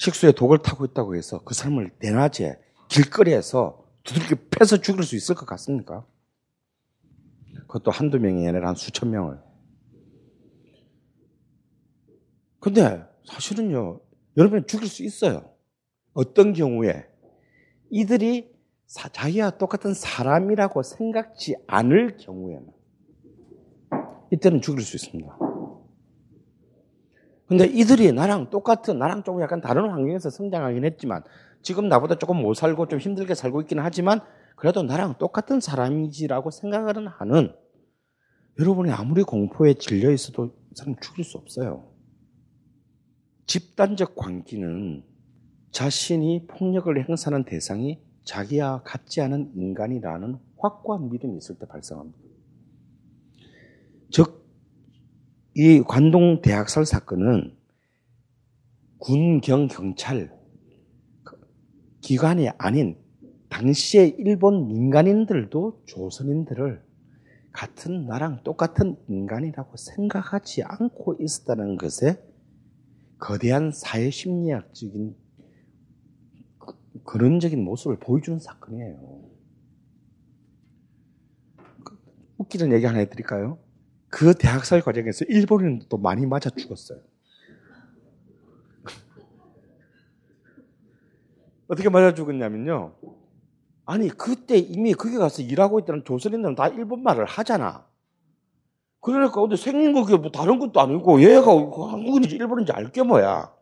식수에 0.00 0.32
독을 0.32 0.58
타고 0.62 0.86
있다고 0.86 1.14
해서 1.14 1.42
그 1.44 1.52
사람을 1.52 1.90
대낮에 1.98 2.58
길거리에서 2.88 3.84
두들겨 4.02 4.36
패서 4.50 4.78
죽일 4.78 5.02
수 5.04 5.14
있을 5.14 5.34
것 5.34 5.44
같습니까? 5.44 6.06
그것도 7.66 7.90
한두 7.90 8.18
명이 8.18 8.48
아니라 8.48 8.68
한 8.68 8.74
수천 8.74 9.10
명을. 9.10 9.38
근데 12.60 13.04
사실은요, 13.26 14.00
여러분 14.38 14.66
죽일 14.66 14.88
수 14.88 15.04
있어요. 15.04 15.50
어떤 16.14 16.54
경우에 16.54 17.06
이들이 17.90 18.50
사, 18.86 19.10
자기와 19.10 19.58
똑같은 19.58 19.92
사람이라고 19.92 20.82
생각지 20.82 21.56
않을 21.66 22.16
경우에는 22.16 22.72
이때는 24.32 24.62
죽일 24.62 24.82
수 24.82 24.96
있습니다. 24.96 25.49
근데 27.50 27.64
이들이 27.66 28.12
나랑 28.12 28.50
똑같은, 28.50 29.00
나랑 29.00 29.24
조금 29.24 29.42
약간 29.42 29.60
다른 29.60 29.90
환경에서 29.90 30.30
성장하긴 30.30 30.84
했지만 30.84 31.24
지금 31.62 31.88
나보다 31.88 32.14
조금 32.14 32.40
못 32.40 32.54
살고 32.54 32.86
좀 32.86 33.00
힘들게 33.00 33.34
살고 33.34 33.62
있기는 33.62 33.82
하지만 33.82 34.20
그래도 34.54 34.84
나랑 34.84 35.16
똑같은 35.18 35.58
사람이지라고 35.58 36.52
생각을 36.52 37.08
하는 37.08 37.52
여러분이 38.60 38.92
아무리 38.92 39.24
공포에 39.24 39.74
질려 39.74 40.12
있어도 40.12 40.54
사람 40.76 40.94
죽일 41.00 41.24
수 41.24 41.38
없어요. 41.38 41.90
집단적 43.46 44.14
관계는 44.14 45.02
자신이 45.72 46.46
폭력을 46.46 47.08
행사하는 47.08 47.44
대상이 47.46 48.00
자기와 48.22 48.84
같지 48.84 49.22
않은 49.22 49.54
인간이라는 49.56 50.38
확고한 50.56 51.10
믿음이 51.10 51.36
있을 51.38 51.58
때 51.58 51.66
발생합니다. 51.66 52.16
즉, 54.12 54.39
이 55.62 55.82
관동 55.86 56.40
대학살 56.40 56.86
사건은 56.86 57.54
군경 58.96 59.68
경찰 59.68 60.34
기관이 62.00 62.48
아닌 62.56 62.96
당시의 63.50 64.16
일본 64.16 64.68
민간인들도 64.68 65.82
조선인들을 65.84 66.82
같은 67.52 68.06
나랑 68.06 68.42
똑같은 68.42 68.96
인간이라고 69.06 69.76
생각하지 69.76 70.62
않고 70.62 71.16
있었다는 71.20 71.76
것에 71.76 72.24
거대한 73.18 73.70
사회 73.70 74.08
심리학적인 74.08 75.14
그런적인 77.04 77.62
모습을 77.62 77.98
보여주는 77.98 78.38
사건이에요. 78.38 79.28
웃기는 82.38 82.72
얘기 82.72 82.86
하나 82.86 83.00
해드릴까요? 83.00 83.58
그 84.10 84.34
대학살 84.34 84.82
과정에서 84.82 85.24
일본인도 85.26 85.96
많이 85.96 86.26
맞아 86.26 86.50
죽었어요. 86.50 86.98
어떻게 91.68 91.88
맞아 91.88 92.14
죽었냐면요. 92.14 92.94
아니, 93.86 94.08
그때 94.08 94.58
이미 94.58 94.94
거기 94.94 95.16
가서 95.16 95.42
일하고 95.42 95.80
있다는 95.80 96.04
조선인들은 96.04 96.54
다 96.56 96.68
일본 96.68 97.02
말을 97.02 97.24
하잖아. 97.24 97.86
그러니까, 99.00 99.40
근데 99.40 99.56
생긴 99.56 99.92
거 99.92 100.04
그게 100.04 100.16
뭐 100.16 100.30
다른 100.30 100.58
것도 100.58 100.80
아니고, 100.80 101.22
얘가 101.22 101.46
한국인인지 101.46 102.36
일본인지 102.36 102.72
알게 102.72 103.02
뭐야. 103.02 103.52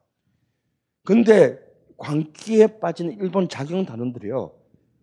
근데, 1.05 1.59
광기에 1.97 2.79
빠진 2.81 3.13
일본 3.13 3.49
자경 3.49 3.87
단원들이요. 3.87 4.53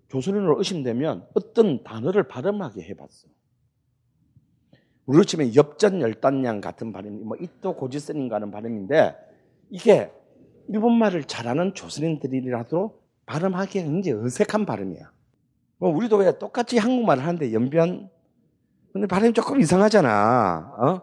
조선인으로 0.09 0.59
의심되면 0.59 1.27
어떤 1.35 1.83
단어를 1.83 2.27
발음하게 2.27 2.83
해봤어. 2.83 3.27
우리로 5.05 5.23
치면 5.23 5.55
엽전 5.55 6.01
열단양 6.01 6.61
같은 6.61 6.91
발음이, 6.91 7.23
뭐, 7.23 7.37
고지선인가 7.73 8.35
하는 8.37 8.51
발음인데, 8.51 9.15
이게 9.69 10.11
일본 10.67 10.97
말을 10.97 11.25
잘하는 11.25 11.73
조선인들이라도 11.73 12.99
발음하기 13.25 13.83
굉장히 13.83 14.25
어색한 14.25 14.65
발음이야. 14.65 15.11
뭐 15.77 15.89
우리도 15.89 16.17
왜 16.17 16.37
똑같이 16.37 16.77
한국말을 16.77 17.23
하는데 17.23 17.53
연변 17.53 18.09
근데 18.93 19.07
발음이 19.07 19.33
조금 19.33 19.59
이상하잖아. 19.59 20.73
어? 20.77 21.01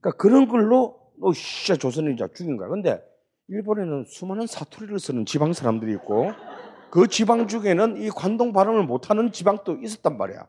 그러니까 0.00 0.16
그런 0.18 0.48
걸로 0.48 1.00
너 1.18 1.32
진짜 1.32 1.76
조선인자 1.76 2.28
죽인 2.34 2.56
거야. 2.56 2.68
근데 2.68 3.02
일본에는 3.48 4.04
수많은 4.06 4.46
사투리를 4.46 4.98
쓰는 5.00 5.26
지방 5.26 5.52
사람들이 5.52 5.92
있고 5.94 6.30
그 6.90 7.08
지방 7.08 7.48
중에는 7.48 8.00
이 8.00 8.08
관동 8.10 8.52
발음을 8.52 8.84
못하는 8.84 9.32
지방도 9.32 9.78
있었단 9.82 10.16
말이야. 10.16 10.46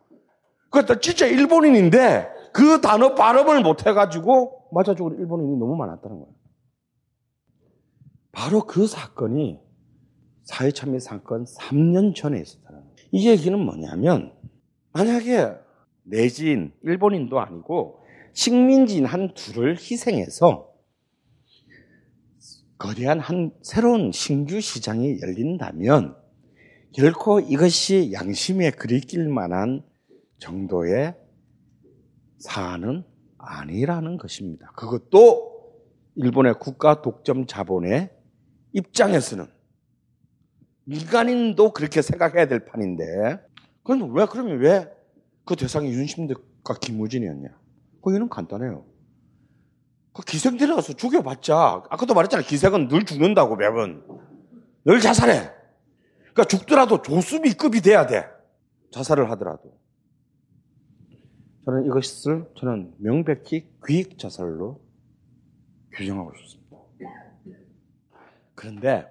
그것도 0.72 1.00
진짜 1.00 1.28
일본인인데 1.28 2.30
그 2.54 2.82
단어 2.82 3.14
발음을 3.14 3.62
못 3.62 3.86
해가지고 3.86 4.70
맞아 4.72 4.96
죽은 4.96 5.20
일본인이 5.20 5.58
너무 5.58 5.76
많았다는 5.76 6.20
거예요. 6.20 6.34
바로 8.32 8.66
그 8.66 8.88
사건이 8.88 9.60
사회참여 10.44 11.00
사건 11.00 11.44
3년 11.46 12.16
전에 12.16 12.40
있었다는 12.40 12.80
거예요. 12.80 12.96
이 13.12 13.30
얘기는 13.30 13.58
뭐냐면 13.60 14.34
만약에 14.94 15.52
내진 16.04 16.74
일본인도 16.84 17.40
아니고 17.40 18.00
식민지인 18.34 19.06
한 19.06 19.34
둘을 19.34 19.76
희생해서 19.76 20.72
거대한 22.78 23.20
한 23.20 23.52
새로운 23.62 24.12
신규 24.12 24.60
시장이 24.62 25.20
열린다면 25.22 26.16
결코 26.94 27.40
이것이 27.40 28.12
양심에 28.14 28.72
그리낄 28.72 29.28
만한 29.30 29.84
정도의 30.42 31.16
사안은 32.40 33.06
아니라는 33.38 34.18
것입니다. 34.18 34.72
그것도 34.76 35.50
일본의 36.16 36.56
국가 36.60 37.02
독점 37.02 37.46
자본의 37.48 38.12
입장에서는 38.74 39.48
일간인도 40.88 41.72
그렇게 41.72 42.02
생각해야 42.02 42.48
될 42.48 42.66
판인데 42.66 43.40
그럼 43.84 44.14
왜 44.14 44.26
그러면 44.26 44.60
왜 44.60 45.02
그 45.46 45.56
대상이 45.56 45.92
윤심덕과 45.92 46.76
김우진이었냐? 46.80 47.50
그 48.02 48.12
이유는 48.12 48.30
간단해요. 48.30 48.86
그 50.14 50.24
기생 50.24 50.58
데려가서 50.58 50.94
죽여봤자 50.94 51.84
아까도 51.90 52.14
말했잖아 52.14 52.44
기생은 52.44 52.88
늘 52.88 53.06
죽는다고 53.06 53.56
매번 53.56 54.04
늘 54.86 55.00
자살해. 55.00 55.52
그러니까 56.20 56.44
죽더라도 56.46 57.02
조수미급이 57.02 57.82
돼야 57.82 58.06
돼. 58.06 58.26
자살을 58.92 59.30
하더라도. 59.32 59.78
저는 61.66 61.86
이것을 61.86 62.46
저는 62.58 62.94
명백히 62.98 63.70
귀익 63.86 64.18
자살로 64.18 64.82
규정하고 65.94 66.34
싶습니다. 66.36 66.78
그런데 68.56 69.06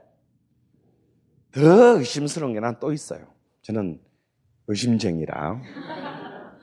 더 1.52 1.98
의심스러운 1.98 2.54
게 2.54 2.60
난 2.60 2.78
또 2.80 2.92
있어요. 2.92 3.26
저는 3.62 4.00
의심쟁이라. 4.68 5.60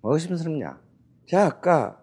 뭐 0.00 0.14
의심스럽냐? 0.14 0.80
제가 1.26 1.46
아까 1.46 2.02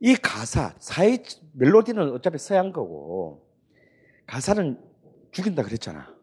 이 0.00 0.14
가사, 0.14 0.74
사회, 0.78 1.22
멜로디는 1.52 2.12
어차피 2.12 2.36
서양 2.38 2.70
거고, 2.70 3.48
가사는 4.26 4.78
죽인다 5.32 5.62
그랬잖아. 5.62 6.14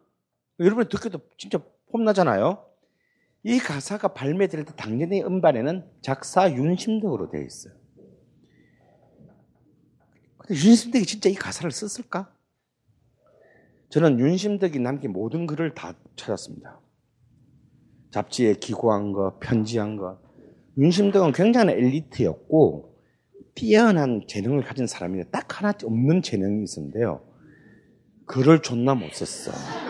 여러분이 0.60 0.88
듣기도 0.88 1.18
진짜 1.36 1.58
폼나잖아요? 1.90 2.64
이 3.44 3.58
가사가 3.58 4.08
발매될 4.08 4.64
때 4.64 4.72
당연히 4.74 5.22
음반에는 5.22 5.84
작사 6.00 6.50
윤심덕으로 6.50 7.28
되어 7.28 7.42
있어요. 7.42 7.74
근데 10.38 10.54
윤심덕이 10.54 11.04
진짜 11.04 11.28
이 11.28 11.34
가사를 11.34 11.70
썼을까? 11.70 12.34
저는 13.90 14.18
윤심덕이 14.18 14.78
남긴 14.78 15.12
모든 15.12 15.46
글을 15.46 15.74
다 15.74 15.94
찾았습니다. 16.16 16.80
잡지에 18.10 18.54
기고한 18.54 19.12
거, 19.12 19.38
편지한 19.40 19.96
거. 19.96 20.18
윤심덕은 20.78 21.32
굉장한 21.32 21.68
엘리트였고, 21.70 22.96
뛰어난 23.54 24.22
재능을 24.26 24.62
가진 24.62 24.86
사람인데 24.86 25.30
딱 25.30 25.60
하나 25.60 25.72
없는 25.84 26.22
재능이 26.22 26.64
있었는데요. 26.64 27.22
글을 28.26 28.62
존나 28.62 28.94
못 28.94 29.12
썼어. 29.12 29.83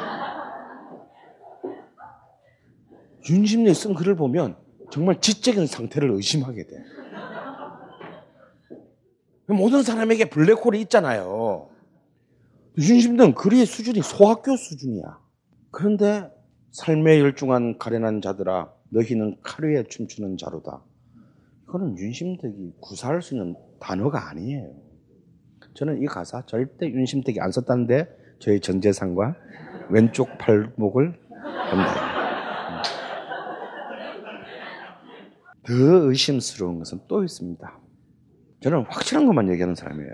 윤심덕이 3.28 3.74
쓴 3.74 3.94
글을 3.94 4.16
보면 4.16 4.56
정말 4.90 5.20
지적인 5.20 5.66
상태를 5.66 6.10
의심하게 6.10 6.66
돼. 6.66 6.84
모든 9.48 9.82
사람에게 9.82 10.30
블랙홀이 10.30 10.80
있잖아요. 10.82 11.68
윤심덕은 12.78 13.34
글의 13.34 13.66
수준이 13.66 14.02
소학교 14.02 14.56
수준이야. 14.56 15.18
그런데 15.70 16.30
삶에 16.70 17.20
열중한 17.20 17.78
가련한 17.78 18.20
자들아 18.20 18.72
너희는 18.90 19.36
칼 19.42 19.66
위에 19.70 19.84
춤추는 19.84 20.38
자로다. 20.38 20.82
이거는 21.64 21.98
윤심덕이 21.98 22.74
구사할 22.80 23.22
수 23.22 23.34
있는 23.34 23.54
단어가 23.80 24.30
아니에요. 24.30 24.72
저는 25.74 26.02
이 26.02 26.06
가사 26.06 26.44
절대 26.46 26.86
윤심덕이 26.86 27.40
안 27.40 27.50
썼다는데 27.50 28.08
저희 28.38 28.60
전재산과 28.60 29.36
왼쪽 29.90 30.38
팔목을 30.38 31.12
본다. 31.70 32.13
더 35.66 35.72
의심스러운 35.72 36.78
것은 36.78 37.00
또 37.08 37.24
있습니다. 37.24 37.80
저는 38.62 38.84
확실한 38.88 39.26
것만 39.26 39.50
얘기하는 39.50 39.74
사람이에요. 39.74 40.10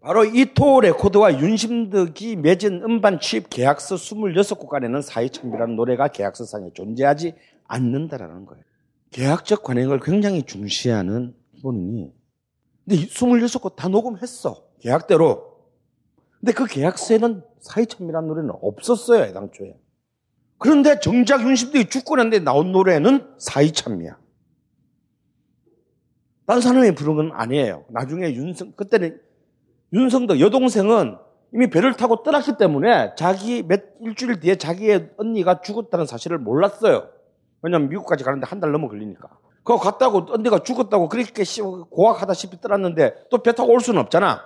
바로 0.00 0.24
이토 0.24 0.80
레코드와 0.80 1.40
윤심덕이 1.40 2.36
맺은 2.36 2.82
음반 2.82 3.20
취입 3.20 3.48
계약서 3.48 3.94
26곡 3.94 4.74
안에는 4.74 5.00
사이참비라는 5.00 5.76
노래가 5.76 6.08
계약서상에 6.08 6.72
존재하지 6.74 7.34
않는다라는 7.66 8.44
거예요. 8.44 8.62
계약적 9.10 9.62
관행을 9.62 10.00
굉장히 10.00 10.42
중시하는 10.42 11.34
본인이 11.62 12.12
근데 12.84 13.02
26곡 13.02 13.76
다 13.76 13.88
녹음했어. 13.88 14.66
계약대로. 14.80 15.54
근데 16.38 16.52
그 16.52 16.66
계약서에는 16.66 17.42
사이참비라는 17.60 18.28
노래는 18.28 18.50
없었어요. 18.60 19.22
애당초에. 19.24 19.74
그런데 20.58 20.98
정작 21.00 21.42
윤심덕이 21.42 21.88
죽고 21.90 22.16
난 22.16 22.30
뒤에 22.30 22.40
나온 22.40 22.72
노래는 22.72 23.34
사이참이야. 23.38 24.16
딴 26.46 26.60
사람이 26.60 26.94
부른 26.94 27.16
건 27.16 27.30
아니에요. 27.32 27.84
나중에 27.88 28.32
윤성, 28.34 28.72
그때는 28.76 29.20
윤성덕 29.92 30.40
여동생은 30.40 31.16
이미 31.54 31.70
배를 31.70 31.94
타고 31.94 32.22
떠났기 32.22 32.56
때문에 32.58 33.14
자기 33.16 33.62
몇 33.62 33.82
일주일 34.00 34.40
뒤에 34.40 34.56
자기의 34.56 35.10
언니가 35.16 35.60
죽었다는 35.60 36.06
사실을 36.06 36.38
몰랐어요. 36.38 37.08
왜냐면 37.62 37.88
미국까지 37.88 38.24
가는데 38.24 38.46
한 38.46 38.60
달 38.60 38.72
넘어 38.72 38.88
걸리니까. 38.88 39.28
그거 39.58 39.78
갔다고 39.78 40.26
언니가 40.30 40.62
죽었다고 40.62 41.08
그렇게 41.08 41.42
고학하다시피 41.90 42.60
떠났는데 42.60 43.14
또 43.30 43.38
배 43.38 43.52
타고 43.54 43.72
올 43.72 43.80
수는 43.80 44.00
없잖아. 44.02 44.42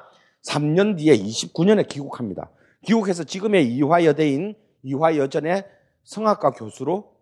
3년 0.47 0.97
뒤에 0.99 1.17
29년에 1.17 1.89
귀국합니다. 1.89 2.51
귀국해서 2.87 3.25
지금의 3.25 3.67
이화여대인 3.75 4.55
이화여전의 4.85 5.65
성악과 6.09 6.53
교수로 6.53 7.15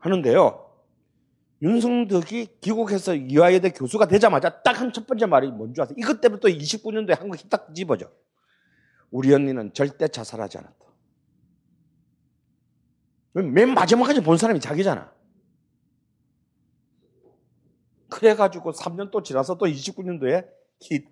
하는데요. 0.00 0.70
윤성덕이 1.62 2.58
귀국해서 2.60 3.14
이화여대 3.14 3.70
교수가 3.70 4.06
되자마자 4.06 4.62
딱 4.62 4.78
한 4.78 4.92
첫 4.92 5.06
번째 5.06 5.24
말이 5.26 5.50
뭔지 5.50 5.80
아세요? 5.80 5.96
이것 5.98 6.20
때문에 6.20 6.40
또 6.40 6.48
29년도에 6.48 7.18
한국이 7.18 7.48
딱 7.48 7.74
집어져. 7.74 8.10
우리 9.10 9.32
언니는 9.32 9.72
절대 9.72 10.08
자살하지 10.08 10.58
않았다. 10.58 10.84
맨 13.32 13.72
마지막까지 13.72 14.20
본 14.20 14.36
사람이 14.36 14.60
자기잖아. 14.60 15.10
그래가지고 18.10 18.72
3년 18.72 19.10
또 19.10 19.22
지나서 19.22 19.56
또 19.56 19.64
29년도에 19.64 20.46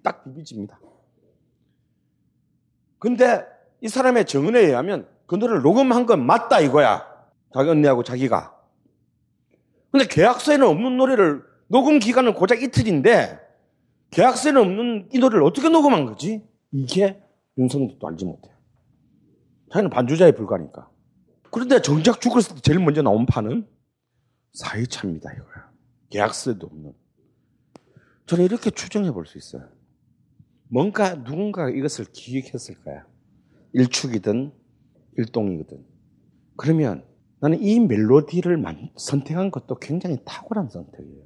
딱 0.03 0.23
비비집니다. 0.25 0.79
근데 2.99 3.47
이 3.81 3.89
사람의 3.89 4.27
정은에 4.27 4.61
의하면 4.61 5.16
그 5.27 5.35
노래를 5.35 5.63
녹음한 5.63 6.07
건 6.07 6.25
맞다 6.27 6.61
이거야. 6.61 7.07
자기 7.53 7.71
언니하고 7.71 8.03
자기가. 8.03 8.55
근데 9.91 10.07
계약서에는 10.07 10.67
없는 10.67 10.97
노래를 10.97 11.43
녹음 11.69 11.99
기간은 11.99 12.35
고작 12.35 12.63
이틀인데 12.63 13.41
계약서에는 14.11 14.61
없는 14.61 15.09
이 15.13 15.19
노래를 15.19 15.43
어떻게 15.45 15.69
녹음한 15.69 16.07
거지? 16.07 16.43
이게 16.71 17.21
윤석열도 17.59 18.07
알지 18.07 18.25
못해. 18.25 18.51
자기는 19.73 19.91
반주자에 19.91 20.33
불과하니까. 20.33 20.89
그런데 21.51 21.81
정작 21.81 22.21
죽었을 22.21 22.57
때 22.57 22.61
제일 22.61 22.79
먼저 22.79 23.03
나온 23.03 23.27
판은 23.27 23.67
사회차입니다 24.53 25.33
이거야. 25.33 25.71
계약서에도 26.11 26.67
없는. 26.67 26.93
저는 28.27 28.45
이렇게 28.45 28.71
추정해 28.71 29.11
볼 29.11 29.27
수 29.27 29.39
있어요. 29.39 29.69
뭔가 30.69 31.15
누군가가 31.15 31.71
이것을 31.71 32.07
기획했을 32.13 32.83
거야. 32.83 33.07
일축이든 33.73 34.53
일동이거든. 35.17 35.85
그러면 36.57 37.05
나는 37.41 37.61
이 37.61 37.81
멜로디를 37.81 38.63
선택한 38.97 39.51
것도 39.51 39.79
굉장히 39.79 40.19
탁월한 40.25 40.71
선택이에요. 40.71 41.23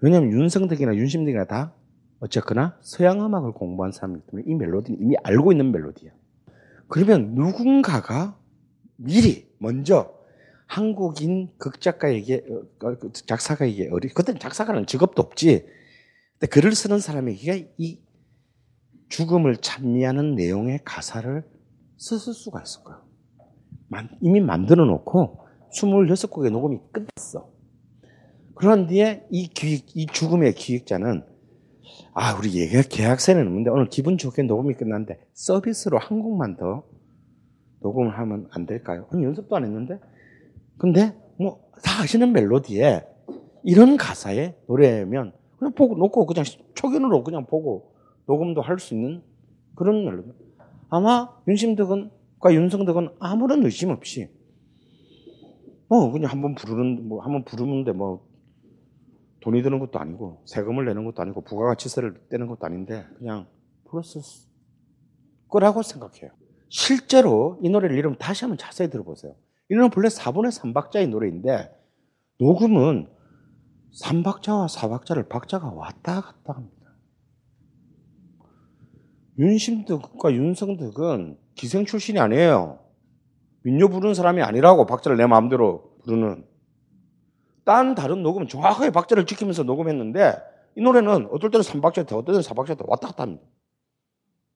왜냐하면 0.00 0.30
윤성덕이나 0.32 0.94
윤심덕이나 0.94 1.44
다 1.46 1.74
어쨌거나 2.20 2.78
서양 2.80 3.24
음악을 3.24 3.52
공부한 3.52 3.92
사람이기 3.92 4.26
때문에 4.26 4.44
이 4.46 4.54
멜로디는 4.54 5.00
이미 5.00 5.16
알고 5.22 5.52
있는 5.52 5.72
멜로디야. 5.72 6.12
그러면 6.88 7.34
누군가가 7.34 8.38
미리 8.96 9.48
먼저 9.58 10.14
한국인 10.66 11.50
극작가에게 11.58 12.44
어, 12.82 12.96
그 12.96 13.12
작사가에게 13.12 13.88
어리 13.92 14.08
그때는 14.08 14.40
작사가는 14.40 14.86
직업도 14.86 15.22
없지. 15.22 15.66
근데 16.32 16.46
글을 16.48 16.74
쓰는 16.74 16.98
사람에게 16.98 17.72
이 17.78 18.00
죽음을 19.08 19.56
찬미하는 19.58 20.34
내용의 20.34 20.80
가사를 20.84 21.44
썼을 21.96 22.34
수가 22.34 22.62
있을 22.62 22.84
거야. 22.84 23.02
이미 24.20 24.40
만들어 24.40 24.84
놓고 24.84 25.40
26곡의 25.72 26.50
녹음이 26.50 26.78
끝났어. 26.92 27.48
그런 28.54 28.86
뒤에 28.86 29.26
이 29.30 29.48
기획, 29.48 29.96
이 29.96 30.06
죽음의 30.06 30.54
기획자는 30.54 31.22
아, 32.14 32.34
우리 32.38 32.56
예약 32.58 32.86
계약서는 32.88 33.46
없는데 33.46 33.70
오늘 33.70 33.88
기분 33.88 34.16
좋게 34.18 34.42
녹음이 34.42 34.74
끝났는데 34.74 35.20
서비스로 35.34 35.98
한 35.98 36.20
곡만 36.20 36.56
더 36.56 36.84
녹음을 37.80 38.18
하면 38.18 38.48
안 38.50 38.66
될까요? 38.66 39.06
아니, 39.12 39.24
연습도 39.24 39.54
안 39.56 39.64
했는데. 39.64 39.98
근데 40.78 41.14
뭐 41.38 41.66
다 41.82 42.02
아시는 42.02 42.32
멜로디에 42.32 43.04
이런 43.62 43.96
가사의 43.96 44.56
노래면 44.66 45.32
그냥 45.58 45.72
보고 45.74 45.96
놓고 45.96 46.26
그냥 46.26 46.44
초견으로 46.74 47.22
그냥 47.24 47.46
보고 47.46 47.94
녹음도 48.26 48.60
할 48.62 48.78
수 48.78 48.94
있는 48.94 49.22
그런 49.74 50.04
멜로디. 50.04 50.32
아마 50.88 51.34
윤심덕은과 51.48 52.52
윤성덕은 52.52 53.16
아무런 53.18 53.64
의심 53.64 53.90
없이 53.90 54.28
뭐 55.88 56.10
그냥 56.10 56.30
한번 56.30 56.54
부르는 56.54 57.08
뭐 57.08 57.22
한번 57.22 57.44
부르는데 57.44 57.92
뭐 57.92 58.26
돈이 59.40 59.62
드는 59.62 59.78
것도 59.78 59.98
아니고 59.98 60.42
세금을 60.44 60.84
내는 60.84 61.04
것도 61.04 61.22
아니고 61.22 61.42
부가가치세를 61.42 62.28
떼는 62.28 62.48
것도 62.48 62.66
아닌데 62.66 63.06
그냥 63.18 63.46
불렀을 63.84 64.20
거라고 65.48 65.82
생각해요. 65.82 66.30
실제로 66.68 67.58
이 67.62 67.68
노래를 67.68 67.96
이름 67.96 68.16
다시 68.16 68.44
한번 68.44 68.58
자세히 68.58 68.90
들어보세요. 68.90 69.34
이 69.70 69.74
노래는 69.74 69.90
본래 69.90 70.08
4분의 70.08 70.50
3박자의 70.50 71.08
노래인데 71.08 71.70
녹음은 72.40 73.08
3박자와 74.02 74.68
4박자를 74.68 75.28
박자가 75.28 75.70
왔다 75.70 76.20
갔다 76.20 76.54
합니다. 76.54 76.75
윤심덕과 79.38 80.32
윤성덕은 80.32 81.38
기생 81.54 81.84
출신이 81.84 82.18
아니에요. 82.18 82.78
민요 83.62 83.88
부르는 83.88 84.14
사람이 84.14 84.42
아니라고 84.42 84.86
박자를 84.86 85.16
내 85.16 85.26
마음대로 85.26 85.96
부르는. 86.04 86.44
딴 87.64 87.94
다른 87.94 88.22
녹음은 88.22 88.48
정확하게 88.48 88.90
박자를 88.90 89.26
지키면서 89.26 89.64
녹음했는데 89.64 90.36
이 90.76 90.82
노래는 90.82 91.28
어떨 91.32 91.50
때는 91.50 91.62
3박자 91.62 92.04
있다, 92.04 92.16
어떨 92.16 92.34
때는 92.34 92.40
4박자 92.40 92.74
있다 92.74 92.84
왔다 92.86 93.08
갔다 93.08 93.24
합니다. 93.24 93.44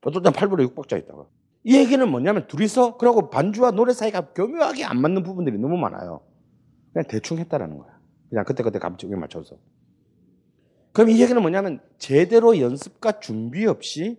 어떨 0.03 0.23
때는 0.23 0.33
8분의 0.33 0.75
6박자 0.75 1.03
있다가. 1.03 1.27
이 1.65 1.77
얘기는 1.77 2.09
뭐냐면 2.09 2.47
둘이서 2.47 2.97
그러고 2.97 3.29
반주와 3.31 3.73
노래 3.73 3.93
사이가 3.93 4.33
교묘하게 4.33 4.85
안 4.85 5.01
맞는 5.01 5.25
부분들이 5.25 5.59
너무 5.59 5.77
많아요. 5.77 6.21
그냥 6.93 7.07
대충 7.09 7.39
했다라는 7.39 7.79
거야. 7.79 7.99
그냥 8.29 8.45
그때그때 8.45 8.79
감정에 8.79 9.15
맞춰서. 9.17 9.57
그럼 10.93 11.11
이 11.11 11.21
얘기는 11.21 11.41
뭐냐면 11.41 11.81
제대로 11.99 12.59
연습과 12.59 13.21
준비 13.21 13.67
없이 13.67 14.19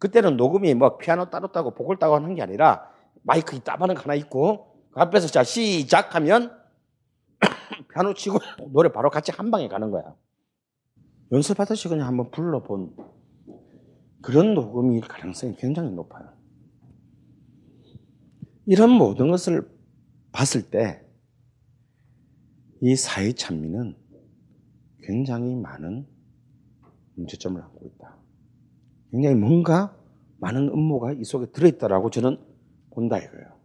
그때는 0.00 0.36
녹음이 0.36 0.74
뭐 0.74 0.98
피아노 0.98 1.30
따로 1.30 1.52
따고 1.52 1.72
보컬 1.72 1.98
따고 1.98 2.16
하는 2.16 2.34
게 2.34 2.42
아니라 2.42 2.90
마이크 3.22 3.60
따바는 3.60 3.96
하나 3.96 4.14
있고 4.16 4.74
그 4.90 5.00
앞에서 5.00 5.28
자 5.28 5.44
시작하면 5.44 6.50
피아노 7.94 8.14
치고 8.14 8.38
노래 8.72 8.90
바로 8.90 9.08
같이 9.08 9.30
한 9.30 9.52
방에 9.52 9.68
가는 9.68 9.92
거야. 9.92 10.16
연습하듯이 11.30 11.88
그냥 11.88 12.08
한번 12.08 12.32
불러본 12.32 12.96
그런 14.20 14.54
녹음일 14.54 15.02
가능성이 15.02 15.54
굉장히 15.56 15.92
높아요. 15.92 16.28
이런 18.66 18.90
모든 18.90 19.30
것을 19.30 19.70
봤을 20.32 20.70
때 20.70 21.10
이 22.82 22.96
사회 22.96 23.32
찬미는 23.32 23.94
굉장히 25.02 25.54
많은 25.54 26.06
문제점을 27.14 27.60
안고 27.60 27.86
있다. 27.86 28.16
굉장히 29.10 29.36
뭔가 29.36 29.96
많은 30.38 30.68
음모가 30.68 31.12
이 31.12 31.24
속에 31.24 31.46
들어있다라고 31.52 32.10
저는 32.10 32.38
본다 32.94 33.18
이거예요. 33.18 33.59